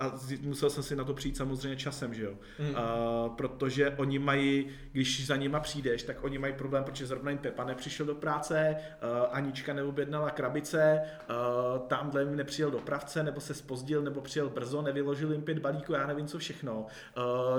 [0.00, 2.34] a musel jsem si na to přijít samozřejmě časem, že jo.
[2.58, 2.68] Mm.
[2.68, 7.38] Uh, protože oni mají, když za nima přijdeš, tak oni mají problém, protože zrovna jim
[7.38, 13.54] Pepa nepřišel do práce, uh, Anička neobjednala krabice, uh, tamhle jim nepřijel dopravce, nebo se
[13.54, 16.86] spozdil, nebo přijel brzo, nevyložil jim pět balíků, já nevím co všechno.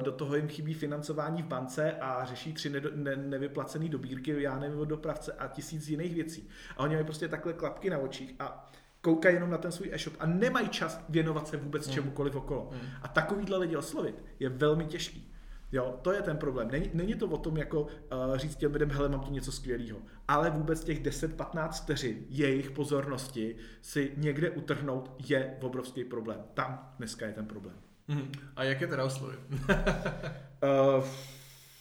[0.02, 4.60] Do toho jim chybí financování v bance a řeší tři ne- ne- nevyplacené dobírky, já
[4.60, 6.50] nevím od dopravce a tisíc jiných věcí.
[6.78, 8.72] A oni mají prostě takhle klapky na očích a
[9.06, 11.94] koukají jenom na ten svůj e-shop a nemají čas věnovat se vůbec mm.
[11.94, 12.70] čemukoliv okolo.
[12.72, 12.80] Mm.
[13.02, 15.32] A takovýhle lidi oslovit je velmi těžký.
[15.72, 16.72] Jo, to je ten problém.
[16.72, 17.88] Není, není to o tom, jako uh,
[18.36, 23.56] říct těm lidem, hele, mám tu něco skvělého, ale vůbec těch 10-15 vteřin jejich pozornosti
[23.82, 26.40] si někde utrhnout je obrovský problém.
[26.54, 27.76] Tam dneska je ten problém.
[28.08, 28.32] Mm.
[28.56, 29.40] A jak je teda oslovit?
[29.54, 31.06] uh,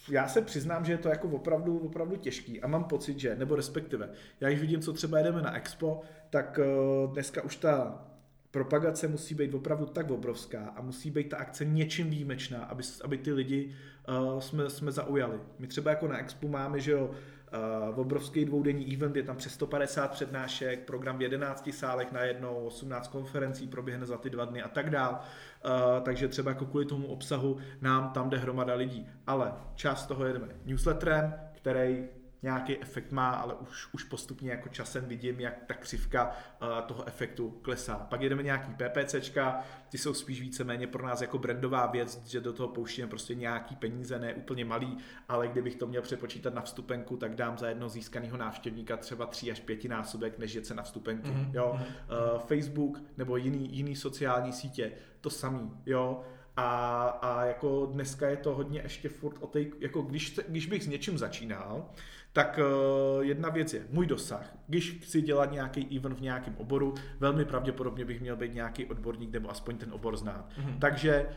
[0.09, 3.55] já se přiznám, že je to jako opravdu, opravdu těžký a mám pocit, že, nebo
[3.55, 8.05] respektive, já když vidím, co třeba jedeme na Expo, tak uh, dneska už ta
[8.51, 13.17] propagace musí být opravdu tak obrovská a musí být ta akce něčím výjimečná, aby, aby
[13.17, 13.75] ty lidi
[14.09, 15.39] uh, jsme, jsme zaujali.
[15.59, 17.11] My třeba jako na Expo máme, že jo,
[17.55, 22.55] uh, obrovský dvoudenní event, je tam přes 150 přednášek, program v 11 sálech na jednou,
[22.55, 25.19] 18 konferencí proběhne za ty dva dny a tak dál.
[25.65, 25.71] Uh,
[26.03, 29.07] takže třeba jako kvůli tomu obsahu nám tam jde hromada lidí.
[29.27, 32.07] Ale část toho jedeme newsletterem, který
[32.45, 36.31] nějaký efekt má, ale už, už postupně jako časem vidím, jak ta křivka
[36.61, 37.95] uh, toho efektu klesá.
[37.95, 42.53] Pak jedeme nějaký PPCčka, ty jsou spíš víceméně pro nás jako brandová věc, že do
[42.53, 44.97] toho pouštíme prostě nějaký peníze, ne úplně malý,
[45.29, 49.51] ale kdybych to měl přepočítat na vstupenku, tak dám za jedno získaného návštěvníka třeba 3
[49.51, 51.29] až 5 násobek, než je cena vstupenky.
[51.29, 51.49] Mm-hmm.
[51.53, 51.79] Jo?
[51.79, 55.71] Uh, Facebook nebo jiný, jiný sociální sítě, to samý.
[55.85, 56.23] Jo?
[56.57, 60.83] A, a jako dneska je to hodně ještě furt o tej, jako když, když bych
[60.83, 61.85] s něčím začínal,
[62.33, 64.57] tak uh, jedna věc je můj dosah.
[64.67, 69.31] Když chci dělat nějaký event v nějakém oboru, velmi pravděpodobně bych měl být nějaký odborník
[69.31, 70.49] nebo aspoň ten obor znát.
[70.49, 70.79] Mm-hmm.
[70.79, 71.29] Takže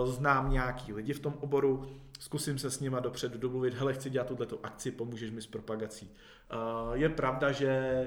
[0.00, 1.86] uh, znám nějaký lidi v tom oboru,
[2.18, 6.10] zkusím se s nima dopředu domluvit, hele, chci dělat tuto akci, pomůžeš mi s propagací.
[6.10, 8.02] Uh, je pravda, že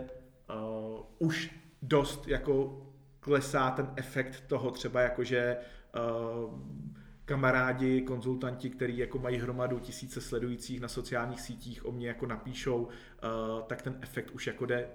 [0.89, 2.81] uh, už dost jako
[3.19, 5.78] klesá ten efekt toho třeba jakože uh,
[7.25, 12.84] kamarádi, konzultanti, kteří jako mají hromadu tisíce sledujících na sociálních sítích o mě jako napíšou,
[12.84, 12.89] uh,
[13.67, 14.88] tak ten efekt už jako jde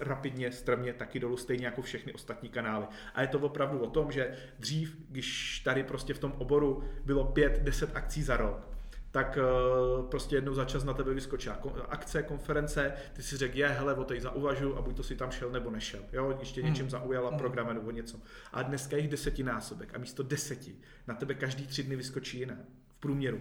[0.00, 2.86] rapidně, strmě taky dolů, stejně jako všechny ostatní kanály.
[3.14, 7.32] A je to opravdu o tom, že dřív, když tady prostě v tom oboru bylo
[7.32, 8.75] 5-10 akcí za rok,
[9.16, 13.68] tak uh, prostě jednou za čas na tebe vyskočila akce, konference, ty si řekl, je,
[13.68, 16.00] hele, o tej zauvažu a buď to si tam šel nebo nešel.
[16.12, 16.70] Jo, ještě hmm.
[16.70, 17.38] něčím zaujala hmm.
[17.38, 18.18] program nebo něco.
[18.52, 20.76] A dneska je jich desetinásobek a místo deseti
[21.06, 22.56] na tebe každý tři dny vyskočí jiná
[22.88, 23.40] v průměru.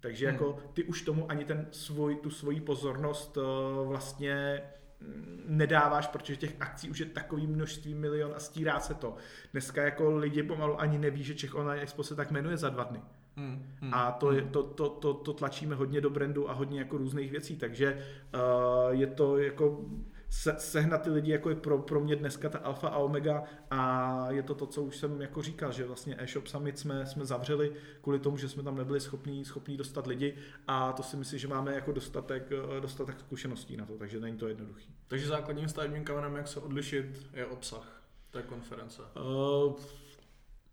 [0.00, 0.34] Takže hmm.
[0.34, 4.62] jako ty už tomu ani ten svoj, tu svoji pozornost uh, vlastně
[5.00, 9.16] mm, nedáváš, protože těch akcí už je takový množství milion a stírá se to.
[9.52, 12.84] Dneska jako lidi pomalu ani neví, že Czech Online Expo se tak jmenuje za dva
[12.84, 13.00] dny.
[13.36, 14.50] Hmm, hmm, a to, je, hmm.
[14.50, 18.90] to, to, to, to tlačíme hodně do brandu a hodně jako různých věcí, takže uh,
[18.90, 19.84] je to jako
[20.32, 24.26] se, sehnat ty lidi jako je pro, pro mě dneska ta alfa a omega a
[24.30, 27.72] je to to, co už jsem jako říkal, že vlastně e-shop summit jsme, jsme zavřeli
[28.00, 30.34] kvůli tomu, že jsme tam nebyli schopní, schopní dostat lidi
[30.68, 34.36] a to si myslím, že máme jako dostatek, eh, dostatek zkušeností na to, takže není
[34.36, 34.94] to jednoduchý.
[35.08, 39.02] Takže základním stavebním kamenem, jak se odlišit, je obsah té konference.
[39.02, 39.72] Uh,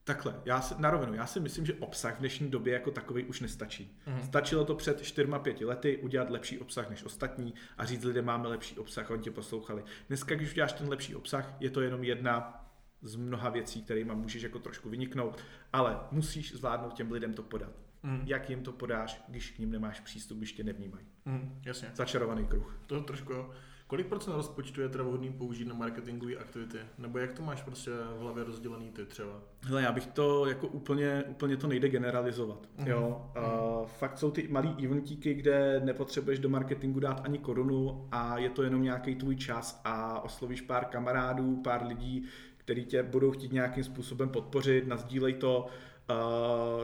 [0.09, 3.23] Takhle, já si, na rovinu, já si myslím, že obsah v dnešní době jako takový
[3.23, 3.97] už nestačí.
[4.07, 4.23] Mm.
[4.23, 8.79] Stačilo to před 4-5 lety udělat lepší obsah než ostatní a říct lidem, máme lepší
[8.79, 9.83] obsah, oni tě poslouchali.
[10.07, 12.65] Dneska, když uděláš ten lepší obsah, je to jenom jedna
[13.01, 15.43] z mnoha věcí, kterými můžeš jako trošku vyniknout,
[15.73, 17.71] ale musíš zvládnout těm lidem to podat.
[18.03, 18.21] Mm.
[18.25, 21.05] Jak jim to podáš, když k ním nemáš přístup, když tě nevnímají.
[21.25, 21.91] Mm, jasně.
[21.93, 22.81] Začarovaný kruh.
[22.87, 23.51] To trošku jo.
[23.89, 26.77] Kolik procent rozpočtu je teda vhodný použít na marketingové aktivity?
[26.97, 29.41] Nebo jak to máš prostě v hlavě rozdělený ty třeba?
[29.61, 32.57] Hele, já bych to jako úplně, úplně to nejde generalizovat.
[32.77, 32.87] Mm-hmm.
[32.87, 33.31] Jo?
[33.37, 38.49] Uh, fakt jsou ty malý eventíky, kde nepotřebuješ do marketingu dát ani korunu a je
[38.49, 42.25] to jenom nějaký tvůj čas a oslovíš pár kamarádů, pár lidí,
[42.57, 45.88] který tě budou chtít nějakým způsobem podpořit, nazdílej to, uh,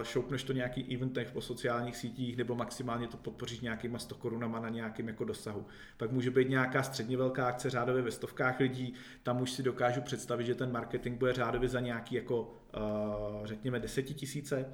[0.04, 4.70] šoupneš to nějaký eventech po sociálních sítích nebo maximálně to podpoříš nějakýma 100 korunama na
[4.70, 5.66] nějakým jako dosahu.
[5.98, 10.02] Pak může být nějaká středně velká akce řádově ve stovkách lidí, tam už si dokážu
[10.02, 14.66] představit, že ten marketing bude řádově za nějaký jako uh, řekněme desetitisíce.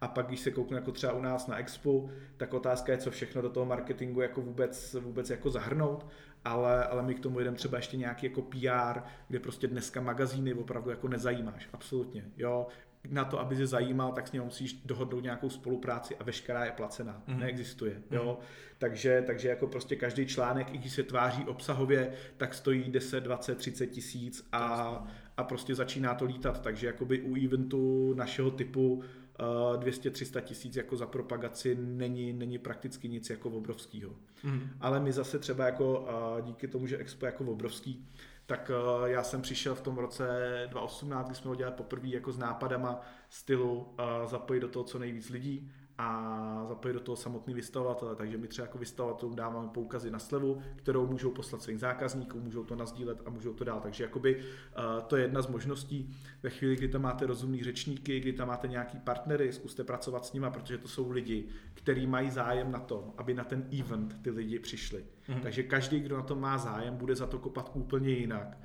[0.00, 3.10] A pak, když se kouknu jako třeba u nás na Expo, tak otázka je, co
[3.10, 6.06] všechno do toho marketingu jako vůbec, vůbec jako zahrnout,
[6.44, 10.54] ale, ale my k tomu jdeme třeba ještě nějaký jako PR, kde prostě dneska magazíny
[10.54, 12.66] opravdu jako nezajímáš, absolutně, jo,
[13.10, 16.70] na to, aby se zajímal, tak s ním musíš dohodnout nějakou spolupráci a veškerá je
[16.70, 17.22] placená.
[17.26, 17.40] Mm.
[17.40, 17.94] Neexistuje.
[17.94, 18.16] Mm.
[18.16, 18.38] Jo?
[18.78, 23.58] Takže, takže jako prostě každý článek, i když se tváří obsahově, tak stojí 10, 20,
[23.58, 26.62] 30 tisíc a, a prostě začíná to lítat.
[26.62, 29.02] Takže jakoby u eventu našeho typu
[29.38, 34.12] 200-300 tisíc jako za propagaci není, není prakticky nic jako obrovského.
[34.44, 34.70] Mm.
[34.80, 36.08] Ale my zase třeba jako
[36.42, 38.06] díky tomu, že Expo je jako obrovský,
[38.46, 40.26] tak uh, já jsem přišel v tom roce
[40.70, 44.98] 2018, kdy jsme ho dělali poprvé jako s nápadama stylu uh, zapojit do toho co
[44.98, 48.16] nejvíc lidí a zapojit do toho samotný vystavovatele.
[48.16, 52.64] Takže my třeba jako vystavovatelům dáváme poukazy na slevu, kterou můžou poslat svým zákazníkům, můžou
[52.64, 53.80] to nazdílet a můžou to dál.
[53.80, 56.16] Takže jakoby, uh, to je jedna z možností.
[56.42, 60.32] Ve chvíli, kdy tam máte rozumný řečníky, kdy tam máte nějaký partnery, zkuste pracovat s
[60.32, 64.30] nima, protože to jsou lidi, kteří mají zájem na tom, aby na ten event ty
[64.30, 65.04] lidi přišli.
[65.28, 65.40] Mm-hmm.
[65.40, 68.58] Takže každý, kdo na to má zájem, bude za to kopat úplně jinak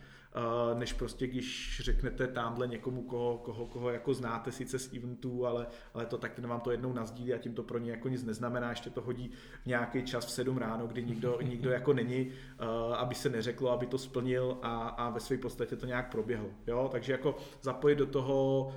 [0.73, 5.67] než prostě když řeknete tamhle někomu, koho, koho, koho jako znáte sice z eventů, ale,
[5.93, 8.23] ale to tak ten vám to jednou nazdílí a tím to pro ně jako nic
[8.23, 9.31] neznamená, ještě to hodí
[9.63, 12.31] v nějaký čas v 7 ráno, kdy nikdo, nikdo jako není,
[12.95, 16.49] aby se neřeklo, aby to splnil a, a ve své podstatě to nějak proběhlo.
[16.67, 16.89] Jo?
[16.91, 18.71] Takže jako zapojit do toho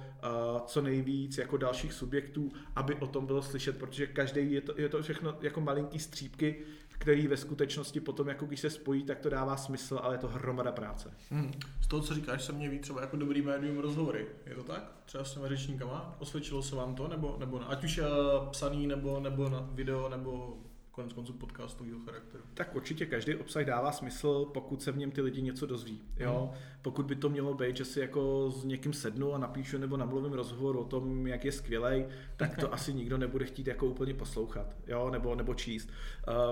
[0.67, 4.89] co nejvíc jako dalších subjektů, aby o tom bylo slyšet, protože každý je to, je
[4.89, 6.63] to všechno jako malinký střípky,
[6.99, 10.29] který ve skutečnosti potom, jako když se spojí, tak to dává smysl, ale je to
[10.29, 11.15] hromada práce.
[11.31, 11.53] Hmm.
[11.81, 14.27] Z toho, co říkáš, se mě ví třeba jako dobrý médium rozhovory.
[14.47, 14.93] Je to tak?
[15.05, 16.17] Třeba s těmi řečníkama?
[16.19, 17.09] Osvědčilo se vám to?
[17.09, 18.05] Nebo, nebo ať už je
[18.51, 20.57] psaný, nebo, nebo na video, nebo
[20.95, 22.45] konec konců podcastového charakteru.
[22.55, 26.01] Tak určitě každý obsah dává smysl, pokud se v něm ty lidi něco dozví.
[26.17, 26.49] Jo?
[26.53, 26.61] Hmm.
[26.83, 30.33] Pokud by to mělo být, že si jako s někým sednu a napíšu nebo namluvím
[30.33, 34.77] rozhovor o tom, jak je skvělej, tak to asi nikdo nebude chtít jako úplně poslouchat,
[34.87, 35.11] jo?
[35.11, 35.89] Nebo, nebo číst.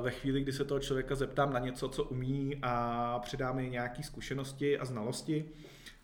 [0.02, 4.02] Ve chvíli, kdy se toho člověka zeptám na něco, co umí a předám mi nějaké
[4.02, 5.44] zkušenosti a znalosti,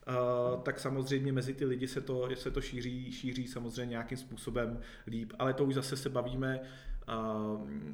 [0.09, 4.81] Uh, tak samozřejmě mezi ty lidi se to, se to šíří, šíří samozřejmě nějakým způsobem
[5.07, 6.61] líp, ale to už zase se bavíme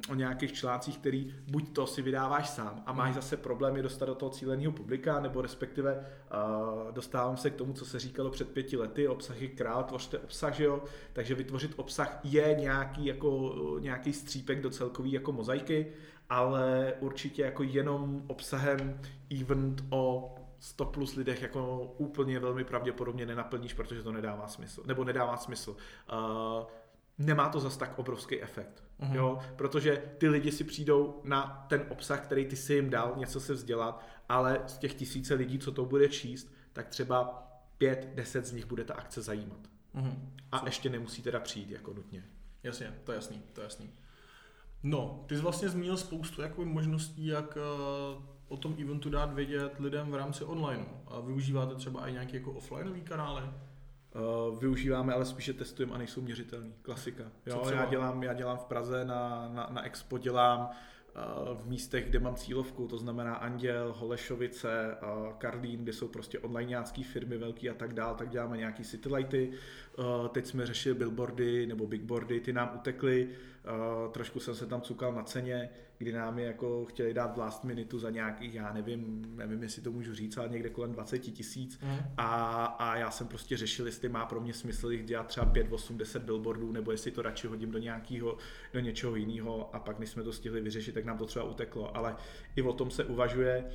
[0.09, 4.15] o nějakých článcích, který buď to si vydáváš sám a máš zase problémy dostat do
[4.15, 8.77] toho cíleného publika, nebo respektive uh, dostávám se k tomu, co se říkalo před pěti
[8.77, 10.83] lety, obsah je král, tvořte obsah, že jo?
[11.13, 15.87] takže vytvořit obsah je nějaký, jako, nějaký střípek do celkový jako mozaiky,
[16.29, 18.99] ale určitě jako jenom obsahem
[19.41, 24.83] event o 100 plus lidech jako úplně velmi pravděpodobně nenaplníš, protože to nedává smysl.
[24.85, 25.71] Nebo nedává smysl.
[25.71, 26.63] Uh,
[27.17, 28.84] nemá to zas tak obrovský efekt.
[28.99, 29.15] Uh-huh.
[29.15, 29.39] Jo?
[29.55, 33.53] Protože ty lidi si přijdou na ten obsah, který ty si jim dal, něco se
[33.53, 38.51] vzdělat, ale z těch tisíce lidí, co to bude číst, tak třeba pět, deset z
[38.51, 39.59] nich bude ta akce zajímat.
[39.95, 40.13] Uh-huh.
[40.51, 40.65] A co?
[40.65, 42.23] ještě nemusí teda přijít jako nutně.
[42.63, 43.89] Jasně, to je jasný, to je jasný.
[44.83, 49.79] No, ty jsi vlastně zmínil spoustu jako možností, jak uh, o tom eventu dát vědět
[49.79, 50.85] lidem v rámci online.
[51.07, 53.43] A využíváte třeba i nějaké jako offlineové kanály?
[54.15, 56.73] Uh, využíváme, ale spíše testujeme a nejsou měřitelný.
[56.81, 57.23] Klasika.
[57.45, 62.09] Jo, já, dělám, já dělám v Praze na, na, na Expo, dělám uh, v místech,
[62.09, 67.37] kde mám cílovku, to znamená Anděl, Holešovice, uh, Karlín, kde jsou prostě online nějaké firmy
[67.37, 69.51] velký a tak dál, tak děláme nějaký citylighty.
[70.31, 73.29] Teď jsme řešili billboardy nebo bigboardy, ty nám utekly,
[74.11, 77.99] trošku jsem se tam cukal na ceně, kdy nám je jako chtěli dát last minutu
[77.99, 81.79] za nějakých, já nevím, nevím, jestli to můžu říct, ale někde kolem 20 tisíc.
[81.79, 81.97] Mm.
[82.17, 85.67] a, a já jsem prostě řešil, jestli má pro mě smysl jich dělat třeba 5,
[85.71, 88.37] 8, 10 billboardů, nebo jestli to radši hodím do nějakého,
[88.73, 89.75] do něčeho jiného.
[89.75, 92.15] A pak, když jsme to stihli vyřešit, tak nám to třeba uteklo, ale
[92.55, 93.65] i o tom se uvažuje,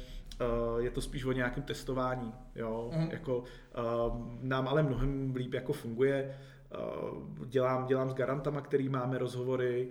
[0.40, 3.10] uh, je to spíš o nějakém testování, jo, mm.
[3.10, 3.44] jako uh,
[4.42, 6.38] nám ale mnohem líp jako funguje,
[7.08, 9.88] uh, dělám, dělám s garantama, který máme rozhovory,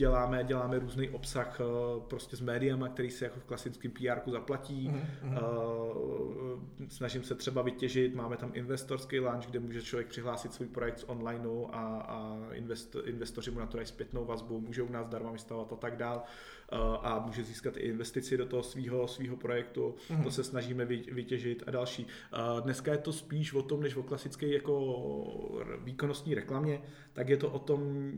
[0.00, 4.90] děláme, děláme různý obsah uh, prostě s médiama, který se jako v klasickém PR zaplatí.
[4.90, 5.38] Mm-hmm.
[6.88, 11.04] Snažím se třeba vytěžit, máme tam investorský launch, kde může člověk přihlásit svůj projekt z
[11.06, 15.72] online a, a invest, investoři mu na to dají zpětnou vazbu, můžou nás darma vystavovat
[15.72, 16.22] a tak dál
[17.02, 19.94] a může získat i investici do toho svého svého projektu.
[20.10, 20.22] Mm-hmm.
[20.22, 22.06] To se snažíme vytěžit a další.
[22.64, 25.04] Dneska je to spíš o tom, než o klasické jako
[25.84, 28.12] výkonnostní reklamě, tak je to o tom,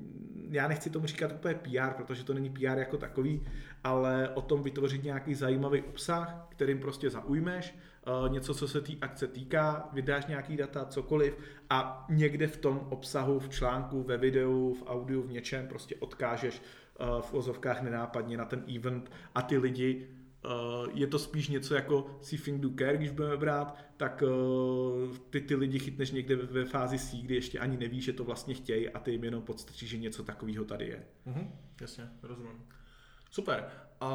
[0.51, 3.47] já nechci tomu říkat úplně PR, protože to není PR jako takový,
[3.85, 7.75] ale o tom vytvořit nějaký zajímavý obsah, kterým prostě zaujmeš,
[8.29, 11.39] něco, co se té akce týká, vydáš nějaký data, cokoliv
[11.71, 16.63] a někde v tom obsahu, v článku, ve videu, v audiu, v něčem prostě odkážeš
[17.21, 20.09] v ozovkách nenápadně na ten event a ty lidi
[20.45, 25.41] Uh, je to spíš něco jako Think Do Care, když budeme brát, tak uh, ty,
[25.41, 28.89] ty lidi chytneš někde ve, fázi C, kdy ještě ani nevíš, že to vlastně chtějí
[28.89, 31.05] a ty jim jenom podstrčíš, že něco takového tady je.
[31.27, 31.47] Mm-hmm,
[31.81, 32.65] jasně, rozumím.
[33.31, 33.65] Super.
[34.03, 34.09] Uh,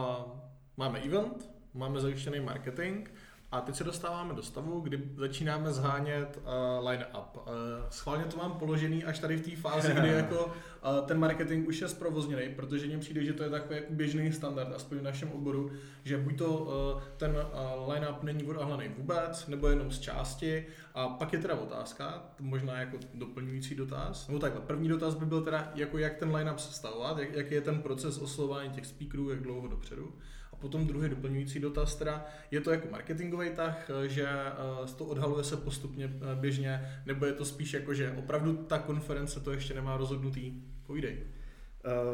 [0.77, 3.09] máme event, máme zajištěný marketing,
[3.51, 7.37] a teď se dostáváme do stavu, kdy začínáme zhánět uh, line-up.
[7.37, 7.43] Uh,
[7.89, 11.81] schválně to mám položený až tady v té fázi, kdy jako uh, ten marketing už
[11.81, 15.31] je zprovozněný, protože mně přijde, že to je takový jako běžný standard, aspoň v našem
[15.31, 15.71] oboru,
[16.03, 20.65] že buď to uh, ten uh, line-up není odahlený vůbec, nebo jenom z části.
[20.93, 24.27] A pak je teda otázka, možná jako doplňující dotaz.
[24.27, 27.61] Nebo takhle, první dotaz by byl teda, jako jak ten line-up sestavovat, jak, jak je
[27.61, 30.13] ten proces oslovování těch speakerů, jak dlouho dopředu
[30.59, 35.57] potom druhý doplňující dotaz, teda je to jako marketingový tah, že eh, to odhaluje se
[35.57, 39.97] postupně eh, běžně, nebo je to spíš jako, že opravdu ta konference to ještě nemá
[39.97, 40.53] rozhodnutý?
[40.85, 41.23] Povídej.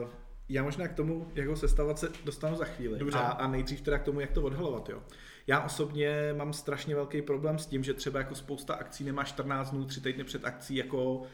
[0.01, 0.09] Uh,
[0.49, 2.99] já možná k tomu, jak ho sestavovat, se dostanu za chvíli.
[2.99, 3.17] Dobře.
[3.17, 4.89] A, a nejdřív teda k tomu, jak to odhalovat.
[4.89, 5.03] Jo.
[5.47, 9.71] Já osobně mám strašně velký problém s tím, že třeba jako spousta akcí nemá 14
[9.71, 11.25] dnů, 3 týdny před akcí jako uh,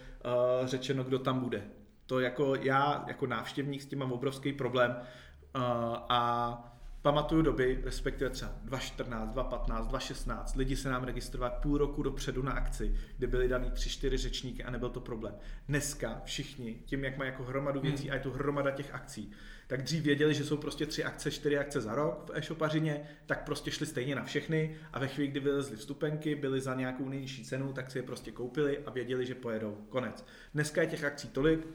[0.66, 1.64] řečeno, kdo tam bude.
[2.06, 5.62] To jako já, jako návštěvník s tím mám obrovský problém uh,
[6.10, 12.42] a pamatuju doby, respektive třeba 2014, 2015, 2016, lidi se nám registrovali půl roku dopředu
[12.42, 15.36] na akci, kde byly daný tři, čtyři řečníky a nebyl to problém.
[15.68, 18.12] Dneska všichni, tím jak mají jako hromadu věcí hmm.
[18.12, 19.32] a je tu hromada těch akcí,
[19.68, 23.44] tak dřív věděli, že jsou prostě tři akce, čtyři akce za rok v e-shopařině, tak
[23.44, 27.46] prostě šli stejně na všechny a ve chvíli, kdy vylezli vstupenky, byly za nějakou nejnižší
[27.46, 29.86] cenu, tak si je prostě koupili a věděli, že pojedou.
[29.90, 30.26] Konec.
[30.54, 31.68] Dneska je těch akcí tolik,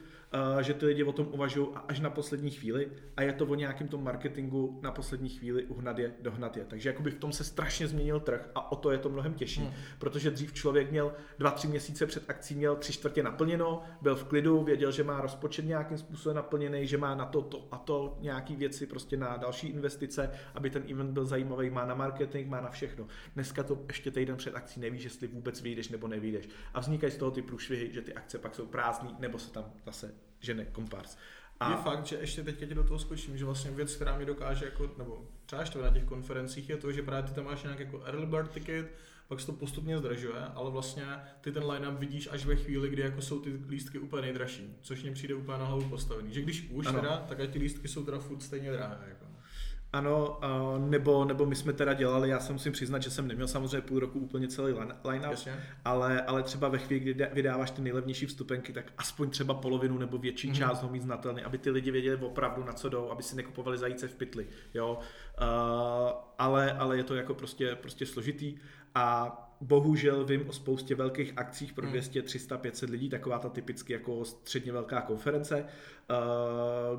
[0.61, 3.87] že ty lidi o tom uvažují až na poslední chvíli a je to o nějakém
[3.87, 6.65] tom marketingu na poslední chvíli uhnat je, dohnat je.
[6.65, 9.61] Takže jakoby v tom se strašně změnil trh a o to je to mnohem těžší,
[9.61, 9.73] hmm.
[9.99, 14.23] protože dřív člověk měl dva, tři měsíce před akcí měl tři čtvrtě naplněno, byl v
[14.23, 18.17] klidu, věděl, že má rozpočet nějakým způsobem naplněný, že má na to, to a to
[18.21, 22.61] nějaký věci prostě na další investice, aby ten event byl zajímavý, má na marketing, má
[22.61, 23.07] na všechno.
[23.35, 26.49] Dneska to ještě týden před akcí nevíš, jestli vůbec vyjdeš nebo nevyjdeš.
[26.73, 29.73] A vznikají z toho ty průšvihy, že ty akce pak jsou prázdné, nebo se tam
[29.85, 31.17] zase žene kompars.
[31.59, 34.25] A je fakt, že ještě teďka ti do toho skočím, že vlastně věc, která mi
[34.25, 37.63] dokáže, jako, nebo třeba ještě na těch konferencích, je to, že právě ty tam máš
[37.63, 38.91] nějak jako early bird ticket,
[39.27, 41.05] pak se to postupně zdražuje, ale vlastně
[41.41, 45.03] ty ten line-up vidíš až ve chvíli, kdy jako jsou ty lístky úplně nejdražší, což
[45.03, 46.33] mě přijde úplně na hlavu postavený.
[46.33, 46.99] Že když už ano.
[46.99, 49.05] teda, tak ty lístky jsou teda furt stejně drahé.
[49.07, 49.24] Jako.
[49.95, 50.39] Ano,
[50.77, 53.99] nebo, nebo my jsme teda dělali, já se musím přiznat, že jsem neměl samozřejmě půl
[53.99, 54.73] roku úplně celý
[55.05, 55.47] line-up,
[55.85, 60.17] ale, ale třeba ve chvíli, kdy vydáváš ty nejlevnější vstupenky, tak aspoň třeba polovinu nebo
[60.17, 60.57] větší mm-hmm.
[60.57, 63.77] část ho mít znatelný, aby ty lidi věděli opravdu na co jdou, aby si nekupovali
[63.77, 64.99] zajíce v pytli, jo.
[65.41, 65.47] Uh,
[66.37, 68.55] ale, ale je to jako prostě, prostě složitý
[68.95, 73.93] a bohužel vím o spoustě velkých akcích pro 200, 300, 500 lidí, taková ta typicky
[73.93, 76.15] jako středně velká konference, eh,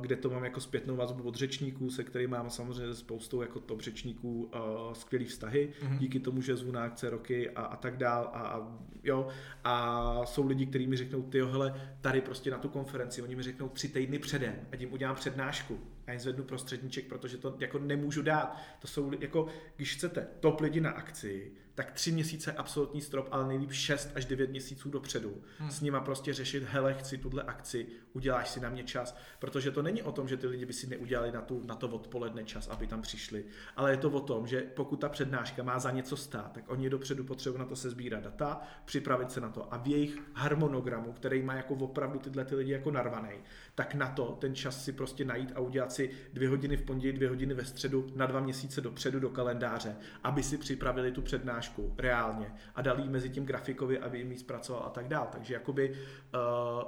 [0.01, 3.81] kde to mám jako zpětnou vazbu od řečníků, se kterými mám samozřejmě spoustou jako top
[3.81, 4.59] řečníků eh,
[4.93, 5.99] skvělý vztahy, mm-hmm.
[5.99, 9.29] díky tomu, že zvu na akce roky a, a tak dál a, a jo,
[9.65, 13.43] a jsou lidi, kteří mi řeknou, ty hele, tady prostě na tu konferenci, oni mi
[13.43, 17.79] řeknou tři týdny předem, ať jim udělám přednášku, a jen zvednu prostředníček, protože to jako
[17.79, 18.57] nemůžu dát.
[18.79, 19.47] To jsou jako,
[19.77, 24.25] když chcete top lidi na akci, tak tři měsíce absolutní strop, ale nejlíp 6 až
[24.25, 25.43] 9 měsíců dopředu.
[25.59, 25.71] Hmm.
[25.71, 29.17] S nima prostě řešit, hele, chci tuhle akci, uděláš si na mě čas.
[29.39, 31.89] Protože to není o tom, že ty lidi by si neudělali na, tu, na to
[31.89, 33.45] odpoledne čas, aby tam přišli.
[33.77, 36.91] Ale je to o tom, že pokud ta přednáška má za něco stát, tak oni
[36.91, 39.75] dopředu potřebují na to se sbírat data, připravit se na to.
[39.75, 43.33] A v jejich harmonogramu, který má jako opravdu tyhle ty lidi jako narvaný,
[43.75, 47.17] tak na to ten čas si prostě najít a udělat si dvě hodiny v pondělí,
[47.17, 51.66] dvě hodiny ve středu, na dva měsíce dopředu do kalendáře, aby si připravili tu přednášku
[51.99, 55.29] reálně a dali ji mezi tím grafikovi, aby jim ji zpracoval a tak dál.
[55.33, 56.01] Takže jakoby uh,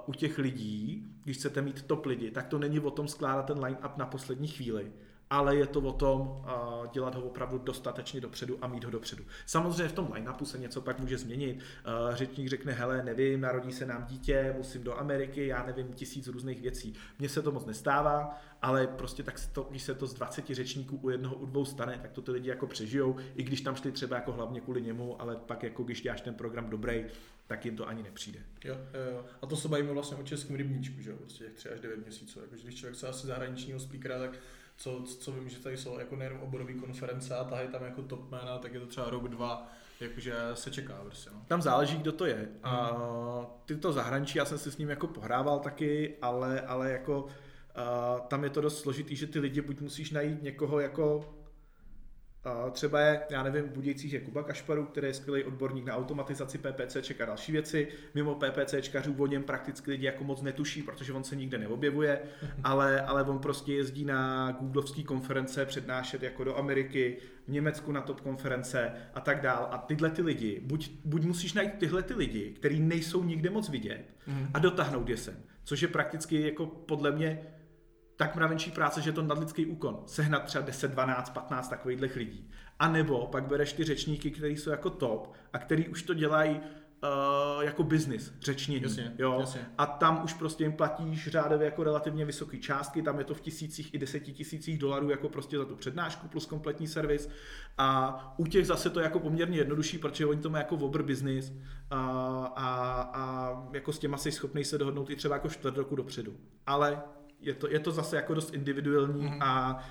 [0.07, 3.64] u těch lidí, když chcete mít top lidi, tak to není o tom skládat ten
[3.64, 4.93] line-up na poslední chvíli,
[5.31, 9.24] ale je to o tom uh, dělat ho opravdu dostatečně dopředu a mít ho dopředu.
[9.47, 11.57] Samozřejmě v tom line-upu se něco pak může změnit.
[11.59, 16.26] Uh, řečník řekne, hele, nevím, narodí se nám dítě, musím do Ameriky, já nevím, tisíc
[16.26, 16.95] různých věcí.
[17.18, 20.47] Mně se to moc nestává, ale prostě tak se to, když se to z 20
[20.51, 23.76] řečníků u jednoho, u dvou stane, tak to ty lidi jako přežijou, i když tam
[23.76, 27.05] šli třeba jako hlavně kvůli němu, ale pak jako když děláš ten program dobrý,
[27.47, 28.39] tak jim to ani nepřijde.
[28.64, 28.76] Jo,
[29.12, 29.24] jo.
[29.43, 32.05] A to se bavíme vlastně o českém rybníčku, že jo, prostě těch 3 až 9
[32.05, 32.41] měsíců.
[32.41, 34.39] Jako, když člověk chce asi zahraničního speakera, tak
[34.79, 38.31] co, co vím, že tady jsou jako nejenom oborové konference a tahy tam jako top
[38.31, 41.31] jména, tak je to třeba rok, dva, jakože se čeká prostě.
[41.35, 41.43] No.
[41.49, 42.49] Tam záleží, kdo to je.
[42.62, 43.47] A hmm.
[43.64, 48.20] ty to zahraničí, já jsem si s ním jako pohrával taky, ale, ale jako uh,
[48.29, 51.35] tam je to dost složitý, že ty lidi buď musíš najít někoho jako
[52.72, 56.59] Třeba je, já nevím, v Budějcích je Kuba Kašparu, který je skvělý odborník na automatizaci
[56.59, 57.88] PPC a další věci.
[58.14, 62.20] Mimo PPCčkařů o něm prakticky lidi jako moc netuší, protože on se nikde neobjevuje,
[62.64, 67.16] ale, ale on prostě jezdí na googlovské konference přednášet jako do Ameriky,
[67.49, 69.68] v Německu na top konference a tak dál.
[69.70, 73.68] A tyhle ty lidi, buď, buď musíš najít tyhle ty lidi, který nejsou nikde moc
[73.68, 74.49] vidět mm.
[74.55, 75.34] a dotáhnout je sem.
[75.64, 77.40] Což je prakticky jako podle mě
[78.18, 80.02] tak mravenčí práce, že je to nadlidský úkon.
[80.06, 82.50] Sehnat třeba 10, 12, 15 takových lidí.
[82.78, 86.60] A nebo pak bereš ty řečníky, kteří jsou jako top a který už to dělají
[86.60, 88.82] uh, jako business, řečnění.
[88.82, 89.36] Jasně, jo?
[89.40, 89.66] Jasně.
[89.78, 93.40] A tam už prostě jim platíš řádově jako relativně vysoké částky, tam je to v
[93.40, 97.28] tisících i deseti tisících dolarů jako prostě za tu přednášku plus kompletní servis.
[97.78, 101.02] A u těch zase to je jako poměrně jednodušší, protože oni to mají jako obr
[101.02, 101.52] business
[101.90, 102.00] a,
[102.56, 106.36] a, a jako s těma jsi schopný se dohodnout i třeba jako čtvrt roku dopředu.
[106.66, 107.02] Ale
[107.41, 109.39] je to, je to zase jako dost individuální mm-hmm.
[109.41, 109.84] a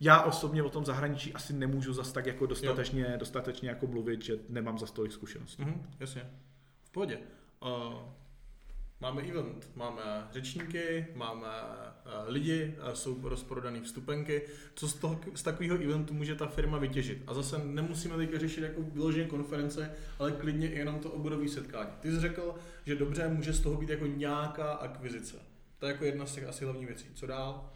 [0.00, 4.38] já osobně o tom zahraničí asi nemůžu zase tak jako dostatečně, dostatečně jako mluvit, že
[4.48, 5.62] nemám za tolik zkušeností.
[5.62, 6.30] Mm-hmm, jasně.
[6.84, 7.18] V pohodě.
[7.62, 7.94] Uh,
[9.00, 14.42] máme event, máme řečníky, máme uh, lidi, uh, jsou rozprodané vstupenky.
[14.74, 17.22] Co z, toho, z takového eventu může ta firma vytěžit?
[17.26, 21.90] A zase nemusíme teď řešit jako vyloženě konference, ale klidně i jenom to oborové setkání.
[22.00, 22.54] Ty jsi řekl,
[22.86, 25.51] že dobře může z toho být jako nějaká akvizice.
[25.82, 27.06] To je jako jedna z těch asi hlavních věcí.
[27.14, 27.70] Co dál?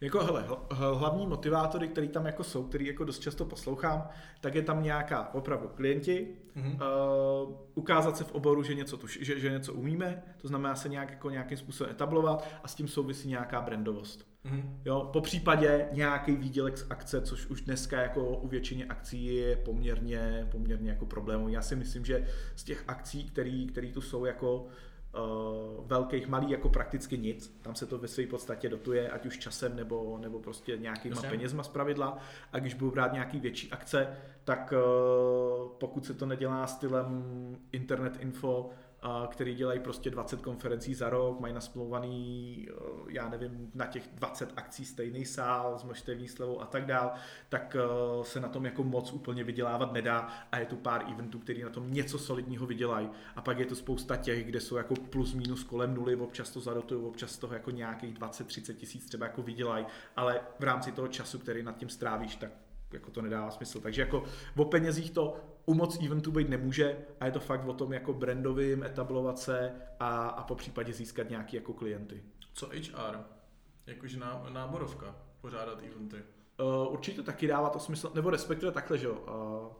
[0.00, 4.08] Jako hele, hlavní motivátory, které tam jako jsou, který jako dost často poslouchám,
[4.40, 6.78] tak je tam nějaká opravdu klienti, mm-hmm.
[7.44, 10.88] uh, ukázat se v oboru, že něco, tuž, že, že něco umíme, to znamená se
[10.88, 14.26] nějak, jako nějakým způsobem etablovat a s tím souvisí nějaká brandovost.
[14.44, 14.62] Mm-hmm.
[14.84, 19.56] Jo, po případě nějaký výdělek z akce, což už dneska jako u většině akcí je
[19.56, 21.52] poměrně, poměrně jako problémový.
[21.52, 23.30] Já si myslím, že z těch akcí,
[23.70, 24.66] které tu jsou jako
[25.14, 27.58] uh, velkých, malý jako prakticky nic.
[27.62, 31.30] Tam se to ve své podstatě dotuje, ať už časem nebo, nebo prostě nějakýma Myslím.
[31.30, 32.18] penězma z pravidla.
[32.52, 37.24] A když budu brát nějaký větší akce, tak uh, pokud se to nedělá stylem
[37.72, 38.70] internet info,
[39.26, 42.74] který dělají prostě 20 konferencí za rok, mají nasmlouvaný, eh,
[43.08, 47.12] já nevím, na těch 20 akcí stejný sál s množstevní slevou a tak dál,
[47.48, 51.38] tak eh, se na tom jako moc úplně vydělávat nedá a je tu pár eventů,
[51.38, 53.10] který na tom něco solidního vydělají.
[53.36, 56.60] A pak je to spousta těch, kde jsou jako plus minus kolem nuly, občas to
[56.60, 59.86] zadotují, občas toho jako nějakých 20-30 tisíc třeba jako vydělají,
[60.16, 62.50] ale v rámci toho času, který nad tím strávíš, tak
[62.92, 63.80] jako to nedává smysl.
[63.80, 64.24] Takže jako
[64.56, 65.36] o penězích to
[65.66, 69.72] u moc eventů být nemůže a je to fakt o tom jako brandovým, etablovat se
[70.00, 72.22] a, a po případě získat nějaký jako klienty.
[72.52, 73.18] Co HR?
[73.86, 76.16] Jakože ná, náborovka, pořádat eventy?
[76.60, 79.14] Uh, určitě taky dává to smysl, nebo respektive takhle, že jo.
[79.14, 79.72] Uh,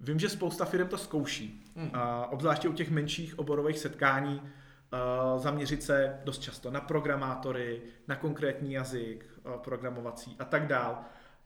[0.00, 1.90] vím, že spousta firm to zkouší, hmm.
[1.90, 2.00] uh,
[2.30, 8.72] obzvláště u těch menších oborových setkání, uh, zaměřit se dost často na programátory, na konkrétní
[8.72, 10.98] jazyk uh, programovací a tak dál,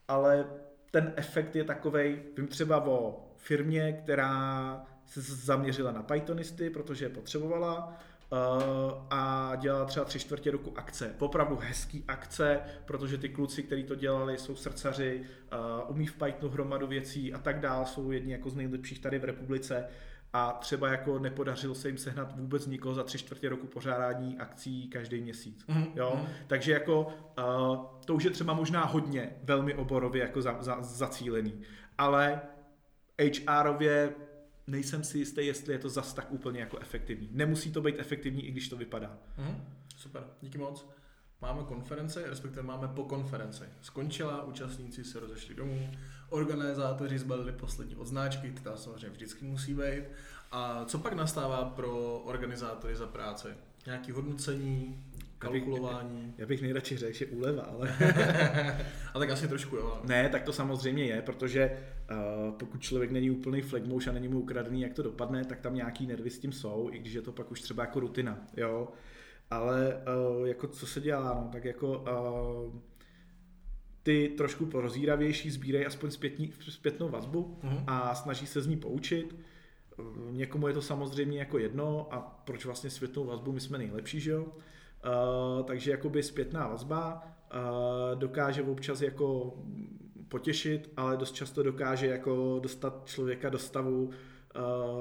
[0.08, 0.46] ale
[0.90, 7.08] ten efekt je takový, vím třeba o firmě, která se zaměřila na Pythonisty, protože je
[7.08, 7.98] potřebovala
[8.32, 8.38] uh,
[9.10, 11.14] a dělala třeba tři čtvrtě roku akce.
[11.18, 15.22] Opravdu hezký akce, protože ty kluci, kteří to dělali, jsou srdcaři,
[15.84, 19.18] uh, umí v Pythonu hromadu věcí a tak dál, jsou jedni jako z nejlepších tady
[19.18, 19.84] v republice
[20.32, 24.88] a třeba jako nepodařilo se jim sehnat vůbec nikoho za tři čtvrtě roku pořádání akcí
[24.88, 25.64] každý měsíc.
[25.68, 25.90] Mm-hmm.
[25.94, 26.12] Jo?
[26.14, 26.26] Mhm.
[26.46, 27.00] Takže jako
[27.38, 31.60] uh, to už je třeba možná hodně velmi oborově jako za, za, zacílený,
[31.98, 32.40] ale
[33.48, 34.14] HRově
[34.66, 37.28] nejsem si jistý, jestli je to zas tak úplně jako efektivní.
[37.32, 39.18] Nemusí to být efektivní, i když to vypadá.
[39.38, 39.56] Mm-hmm.
[39.96, 40.88] Super, díky moc.
[41.42, 43.64] Máme konference, respektive máme po konferenci.
[43.80, 45.90] Skončila, účastníci se rozešli domů,
[46.28, 50.04] organizátoři zbalili poslední odznáčky, ty tam samozřejmě vždycky musí být.
[50.52, 53.48] A co pak nastává pro organizátory za práci?
[53.86, 55.04] Nějaký hodnocení,
[55.38, 56.20] kalkulování?
[56.20, 57.96] Já bych, já bych nejradši řekl, že úleva, ale...
[59.14, 60.00] a tak asi trošku jo.
[60.04, 61.78] Ne, tak to samozřejmě je, protože
[62.58, 66.06] pokud člověk není úplný flagmouš a není mu ukradený, jak to dopadne, tak tam nějaký
[66.06, 68.88] nervy s tím jsou, i když je to pak už třeba jako rutina, jo.
[69.50, 70.02] Ale
[70.38, 72.80] uh, jako co se dělá, no, tak jako uh,
[74.02, 77.84] ty trošku porozíravější sbírají aspoň zpětní, zpětnou vazbu uh-huh.
[77.86, 79.36] a snaží se z ní poučit.
[80.30, 84.30] Někomu je to samozřejmě jako jedno a proč vlastně zpětnou vazbu, my jsme nejlepší, že
[84.30, 84.44] jo?
[84.44, 87.22] Uh, takže jakoby zpětná vazba
[87.54, 89.58] uh, dokáže občas jako
[90.32, 94.12] potěšit, ale dost často dokáže jako dostat člověka do stavu, uh,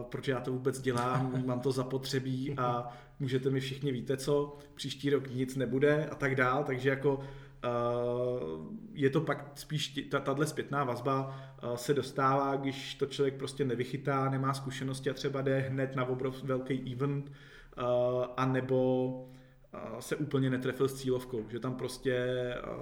[0.10, 2.88] proč já to vůbec dělám, mám to zapotřebí a
[3.20, 7.20] můžete mi všichni víte co, příští rok nic nebude a tak dál, takže jako
[7.64, 11.28] Uh, je to pak spíš, tahle zpětná vazba
[11.64, 16.06] uh, se dostává, když to člověk prostě nevychytá, nemá zkušenosti a třeba jde hned na
[16.06, 17.32] obrov velký event,
[17.78, 17.84] uh,
[18.38, 19.30] anebo
[20.00, 22.28] se úplně netrefil s cílovkou, že tam prostě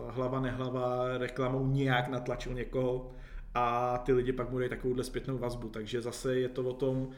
[0.08, 3.12] hlava nehlava reklamou nějak natlačil někoho
[3.54, 7.10] a ty lidi pak budou takovouhle zpětnou vazbu, takže zase je to o tom,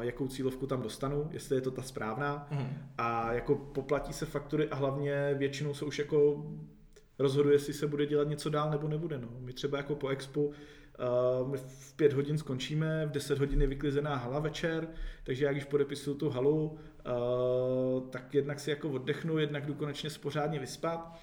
[0.00, 2.68] jakou cílovku tam dostanu, jestli je to ta správná mm.
[2.98, 6.46] a jako poplatí se faktury a hlavně většinou se už jako
[7.18, 9.18] rozhoduje, jestli se bude dělat něco dál nebo nebude.
[9.18, 9.28] No.
[9.38, 10.52] My třeba jako po Expo uh,
[11.50, 14.88] my v pět hodin skončíme, v deset hodin je vyklizená hala večer,
[15.24, 16.78] takže já když podepisuju tu halu,
[18.10, 21.18] tak jednak si jako oddechnu, jednak jdu konečně spořádně vyspat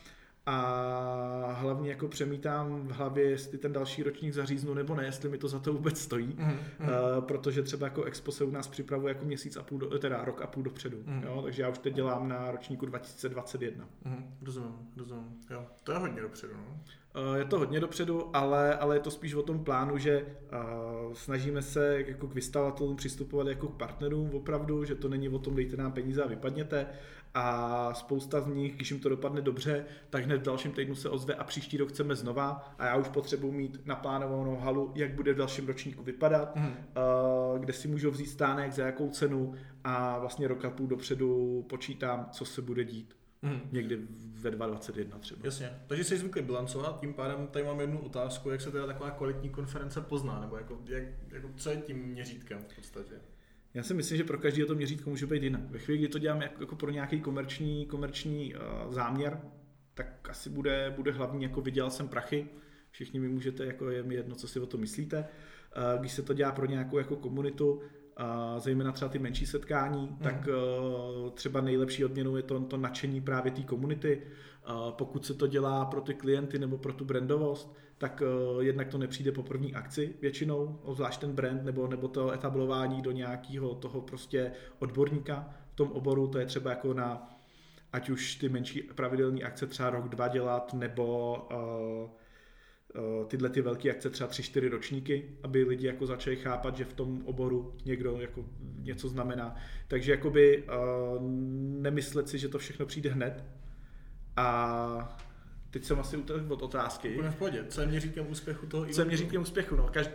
[0.46, 5.38] a hlavně jako přemítám v hlavě, jestli ten další ročník zaříznu nebo ne, jestli mi
[5.38, 6.56] to za to vůbec stojí, mm, mm.
[6.80, 10.26] Uh, protože třeba jako Expo se u nás připravuje jako měsíc a půl, do, teda
[10.26, 11.24] rok a půl dopředu, mm.
[11.24, 13.90] jo, takže já už teď dělám na ročníku 2021.
[14.06, 16.80] Mm, rozumím, rozumím, jo, to je hodně dopředu, no.
[17.16, 21.14] Uh, je to hodně dopředu, ale, ale je to spíš o tom plánu, že uh,
[21.14, 25.56] snažíme se jako k vystavatelům přistupovat jako k partnerům opravdu, že to není o tom
[25.56, 26.88] dejte nám peníze a vypadněte,
[27.34, 31.10] a spousta z nich, když jim to dopadne dobře, tak hned v dalším týdnu se
[31.10, 35.34] ozve a příští rok chceme znova a já už potřebuji mít naplánovanou halu, jak bude
[35.34, 36.74] v dalším ročníku vypadat, mm.
[37.60, 39.54] kde si můžu vzít stánek, za jakou cenu
[39.84, 43.16] a vlastně rok a půl dopředu počítám, co se bude dít.
[43.44, 43.62] Mm.
[43.72, 44.00] Někdy
[44.34, 45.42] ve 2021 třeba.
[45.44, 45.70] Jasně.
[45.88, 49.50] Takže jsi zvyklý bilancovat, tím pádem tady mám jednu otázku, jak se teda taková kvalitní
[49.50, 53.16] konference pozná, nebo jako, jak, jako co je tím měřítkem v podstatě?
[53.74, 55.62] Já si myslím, že pro každého to měřítko může být jinak.
[55.70, 59.42] Ve chvíli, kdy to dělám jako, jako pro nějaký komerční, komerční uh, záměr,
[59.94, 62.48] tak asi bude, bude hlavní jako vydělal jsem prachy.
[62.92, 65.18] Všichni mi můžete, jako je mi jedno, co si o to myslíte.
[65.18, 67.82] Uh, když se to dělá pro nějakou jako komunitu,
[68.18, 70.18] a zejména třeba ty menší setkání, mm.
[70.18, 74.22] tak uh, třeba nejlepší odměnou je to, to nadšení právě té komunity.
[74.70, 78.24] Uh, pokud se to dělá pro ty klienty nebo pro tu brandovost, tak
[78.56, 83.02] uh, jednak to nepřijde po první akci většinou, zvlášť ten brand nebo, nebo to etablování
[83.02, 87.30] do nějakého toho prostě odborníka v tom oboru, to je třeba jako na
[87.94, 91.58] ať už ty menší pravidelné akce třeba rok, dva dělat, nebo uh,
[92.04, 92.10] uh,
[93.28, 96.94] tyhle ty velké akce třeba tři, čtyři ročníky, aby lidi jako začali chápat, že v
[96.94, 98.46] tom oboru někdo jako
[98.80, 99.56] něco znamená.
[99.88, 101.22] Takže jakoby uh,
[101.82, 103.44] nemyslet si, že to všechno přijde hned
[104.36, 105.20] a
[105.74, 106.18] Teď jsem asi
[106.50, 107.10] od otázky.
[107.10, 107.66] Úplně v pohodě.
[107.70, 109.76] Co je měřítkem úspěchu toho Co je měřítkem úspěchu?
[109.76, 109.90] No.
[109.94, 110.14] Každý...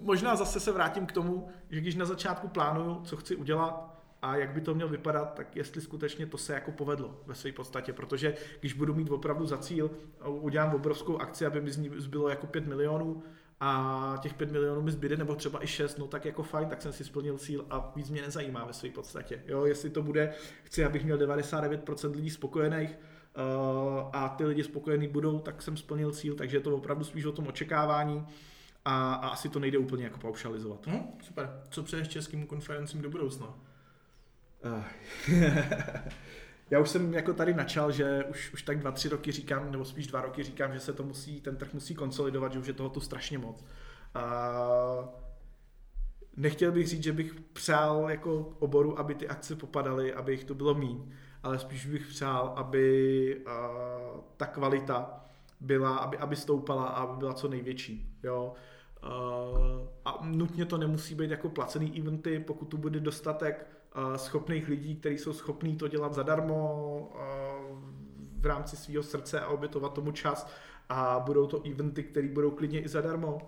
[0.00, 3.91] Možná zase se vrátím k tomu, že když na začátku plánuju, co chci udělat
[4.22, 7.52] a jak by to mělo vypadat, tak jestli skutečně to se jako povedlo ve své
[7.52, 9.90] podstatě, protože když budu mít opravdu za cíl,
[10.26, 13.22] udělám obrovskou akci, aby mi z ní zbylo jako 5 milionů,
[13.64, 16.82] a těch 5 milionů mi zbyde, nebo třeba i 6, no tak jako fajn, tak
[16.82, 19.42] jsem si splnil cíl a víc mě nezajímá ve své podstatě.
[19.46, 22.98] Jo, jestli to bude, chci, abych měl 99% lidí spokojených,
[23.34, 27.24] Eh, a ty lidi spokojení budou, tak jsem splnil cíl, takže je to opravdu spíš
[27.24, 28.26] o tom očekávání
[28.84, 30.86] a, a asi to nejde úplně jako paušalizovat.
[30.86, 31.60] Hmm, super.
[31.70, 33.54] Co přeješ českým konferencím do budoucna?
[36.70, 39.84] Já už jsem jako tady načal, že už, už tak dva, tři roky říkám, nebo
[39.84, 42.72] spíš dva roky říkám, že se to musí, ten trh musí konsolidovat, že už je
[42.72, 43.64] toho tu strašně moc.
[44.14, 44.52] A
[46.36, 50.54] nechtěl bych říct, že bych přál jako oboru, aby ty akce popadaly, aby jich to
[50.54, 53.44] bylo míň, ale spíš bych přál, aby
[54.36, 55.24] ta kvalita
[55.60, 58.18] byla, aby, aby stoupala a aby byla co největší.
[58.22, 58.54] Jo?
[60.04, 63.66] a nutně to nemusí být jako placený eventy, pokud tu bude dostatek
[64.16, 67.12] schopných lidí, kteří jsou schopní to dělat zadarmo
[68.40, 70.50] v rámci svého srdce a obětovat tomu čas
[70.88, 73.38] a budou to eventy, které budou klidně i zadarmo,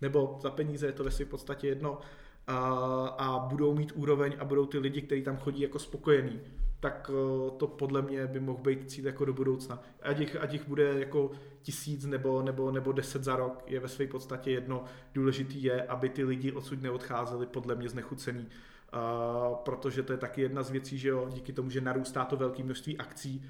[0.00, 1.98] nebo za peníze, je to ve v podstatě jedno,
[2.46, 6.40] a, budou mít úroveň a budou ty lidi, kteří tam chodí jako spokojení,
[6.80, 7.10] tak
[7.56, 9.82] to podle mě by mohl být cíl jako do budoucna.
[10.02, 11.30] Ať jich, ať jich bude jako
[11.62, 14.84] tisíc nebo, nebo, nebo deset za rok, je ve své podstatě jedno.
[15.14, 18.48] Důležitý je, aby ty lidi odsud neodcházeli podle mě znechucený.
[18.94, 22.36] Uh, protože to je taky jedna z věcí, že jo, díky tomu, že narůstá to
[22.36, 23.42] velké množství akcí,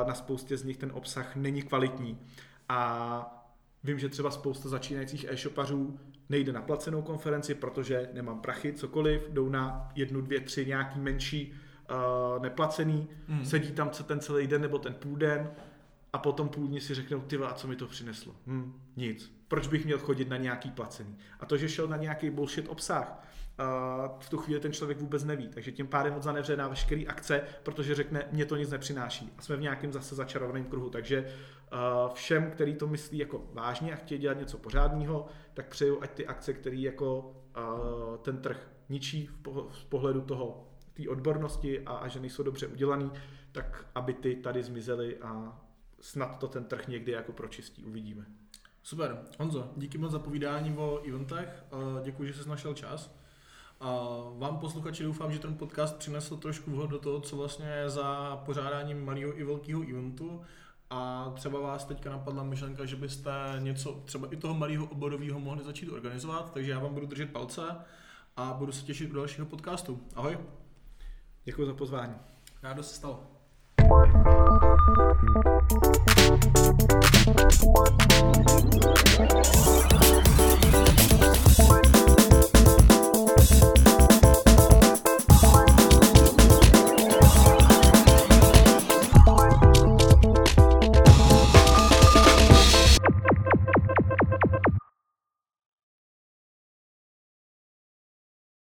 [0.00, 2.18] uh, na spoustě z nich ten obsah není kvalitní.
[2.68, 3.48] A
[3.84, 9.48] vím, že třeba spousta začínajících e-shopařů nejde na placenou konferenci, protože nemám prachy, cokoliv, jdou
[9.48, 13.44] na jednu, dvě, tři nějaký menší uh, neplacený, mm.
[13.44, 15.50] sedí tam co ten celý den nebo ten půl den
[16.12, 18.34] a potom půl dní si řeknou, ty a co mi to přineslo?
[18.46, 19.32] Hm, nic.
[19.52, 21.18] Proč bych měl chodit na nějaký placený?
[21.40, 23.22] A to, že šel na nějaký bullshit obsah,
[24.18, 25.48] v tu chvíli ten člověk vůbec neví.
[25.48, 29.32] Takže tím pádem od zanevře na veškeré akce, protože řekne, mě to nic nepřináší.
[29.38, 30.90] A jsme v nějakém zase začarovaném kruhu.
[30.90, 31.34] Takže
[32.14, 36.26] všem, který to myslí jako vážně a chtějí dělat něco pořádného, tak přeju, ať ty
[36.26, 37.36] akce, které jako
[38.22, 39.30] ten trh ničí
[39.72, 43.12] z pohledu toho té odbornosti a, a že nejsou dobře udělaný,
[43.52, 45.60] tak aby ty tady zmizely a
[46.00, 47.84] snad to ten trh někdy jako pročistí.
[47.84, 48.26] Uvidíme.
[48.82, 49.18] Super.
[49.38, 51.64] Honzo, díky moc za povídání o eventech.
[52.02, 53.14] Děkuji, že jsi našel čas.
[53.80, 54.08] A
[54.38, 58.36] vám posluchači doufám, že ten podcast přinesl trošku vhod do toho, co vlastně je za
[58.36, 60.42] pořádáním malého i velkého eventu.
[60.90, 65.64] A třeba vás teďka napadla myšlenka, že byste něco třeba i toho malého oborového mohli
[65.64, 67.62] začít organizovat, takže já vám budu držet palce
[68.36, 70.00] a budu se těšit u dalšího podcastu.
[70.14, 70.38] Ahoj.
[71.44, 72.14] Děkuji za pozvání.
[72.62, 73.22] Rádo se stalo.
[77.42, 77.62] Thank
[80.02, 80.21] you.